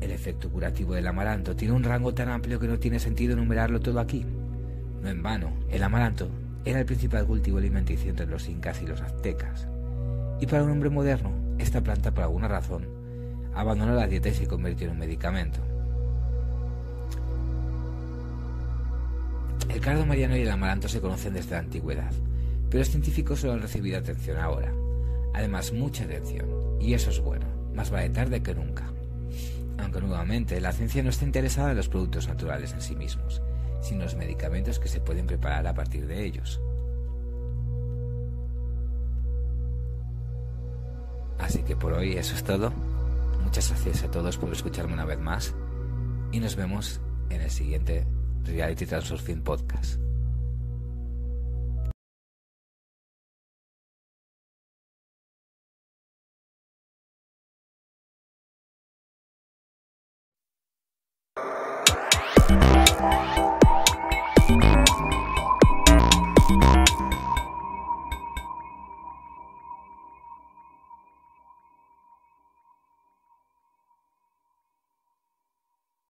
El 0.00 0.10
efecto 0.10 0.50
curativo 0.50 0.94
del 0.94 1.06
amaranto 1.06 1.56
tiene 1.56 1.74
un 1.74 1.82
rango 1.82 2.12
tan 2.12 2.28
amplio 2.28 2.60
que 2.60 2.68
no 2.68 2.78
tiene 2.78 2.98
sentido 2.98 3.32
enumerarlo 3.32 3.80
todo 3.80 4.00
aquí. 4.00 4.24
No 5.02 5.08
en 5.08 5.22
vano, 5.22 5.52
el 5.70 5.82
amaranto 5.82 6.28
era 6.64 6.80
el 6.80 6.86
principal 6.86 7.26
cultivo 7.26 7.58
alimenticio 7.58 8.10
entre 8.10 8.26
los 8.26 8.48
incas 8.48 8.82
y 8.82 8.86
los 8.86 9.00
aztecas. 9.00 9.66
Y 10.40 10.46
para 10.46 10.62
un 10.62 10.70
hombre 10.70 10.90
moderno, 10.90 11.32
esta 11.58 11.80
planta 11.80 12.12
por 12.12 12.24
alguna 12.24 12.48
razón 12.48 12.86
abandonó 13.54 13.94
la 13.94 14.06
dieta 14.06 14.28
y 14.28 14.34
se 14.34 14.46
convirtió 14.46 14.86
en 14.86 14.92
un 14.92 14.98
medicamento. 14.98 15.60
El 19.68 19.80
cardo 19.80 20.06
mariano 20.06 20.36
y 20.36 20.40
el 20.40 20.50
amaranto 20.50 20.88
se 20.88 21.00
conocen 21.00 21.34
desde 21.34 21.52
la 21.52 21.58
antigüedad, 21.58 22.12
pero 22.68 22.80
los 22.80 22.88
científicos 22.88 23.40
solo 23.40 23.54
han 23.54 23.62
recibido 23.62 23.98
atención 23.98 24.38
ahora. 24.38 24.72
Además, 25.34 25.72
mucha 25.72 26.04
atención. 26.04 26.48
Y 26.80 26.94
eso 26.94 27.10
es 27.10 27.20
bueno. 27.20 27.46
Más 27.74 27.90
vale 27.90 28.10
tarde 28.10 28.42
que 28.42 28.54
nunca. 28.54 28.90
Aunque 29.78 30.00
nuevamente, 30.00 30.60
la 30.60 30.72
ciencia 30.72 31.02
no 31.02 31.10
está 31.10 31.24
interesada 31.24 31.70
en 31.70 31.76
los 31.76 31.88
productos 31.88 32.26
naturales 32.28 32.72
en 32.72 32.80
sí 32.80 32.96
mismos, 32.96 33.42
sino 33.80 34.00
en 34.00 34.04
los 34.04 34.16
medicamentos 34.16 34.78
que 34.78 34.88
se 34.88 35.00
pueden 35.00 35.26
preparar 35.26 35.66
a 35.66 35.74
partir 35.74 36.06
de 36.06 36.24
ellos. 36.24 36.60
Así 41.38 41.62
que 41.62 41.76
por 41.76 41.92
hoy 41.92 42.14
eso 42.14 42.34
es 42.34 42.42
todo. 42.42 42.72
Muchas 43.44 43.68
gracias 43.68 44.02
a 44.02 44.10
todos 44.10 44.36
por 44.36 44.52
escucharme 44.52 44.94
una 44.94 45.04
vez 45.04 45.20
más 45.20 45.54
y 46.32 46.40
nos 46.40 46.56
vemos 46.56 47.00
en 47.30 47.40
el 47.40 47.50
siguiente 47.50 48.06
Reality 48.46 48.86
Transurfing 48.86 49.42
Podcast. 49.42 50.07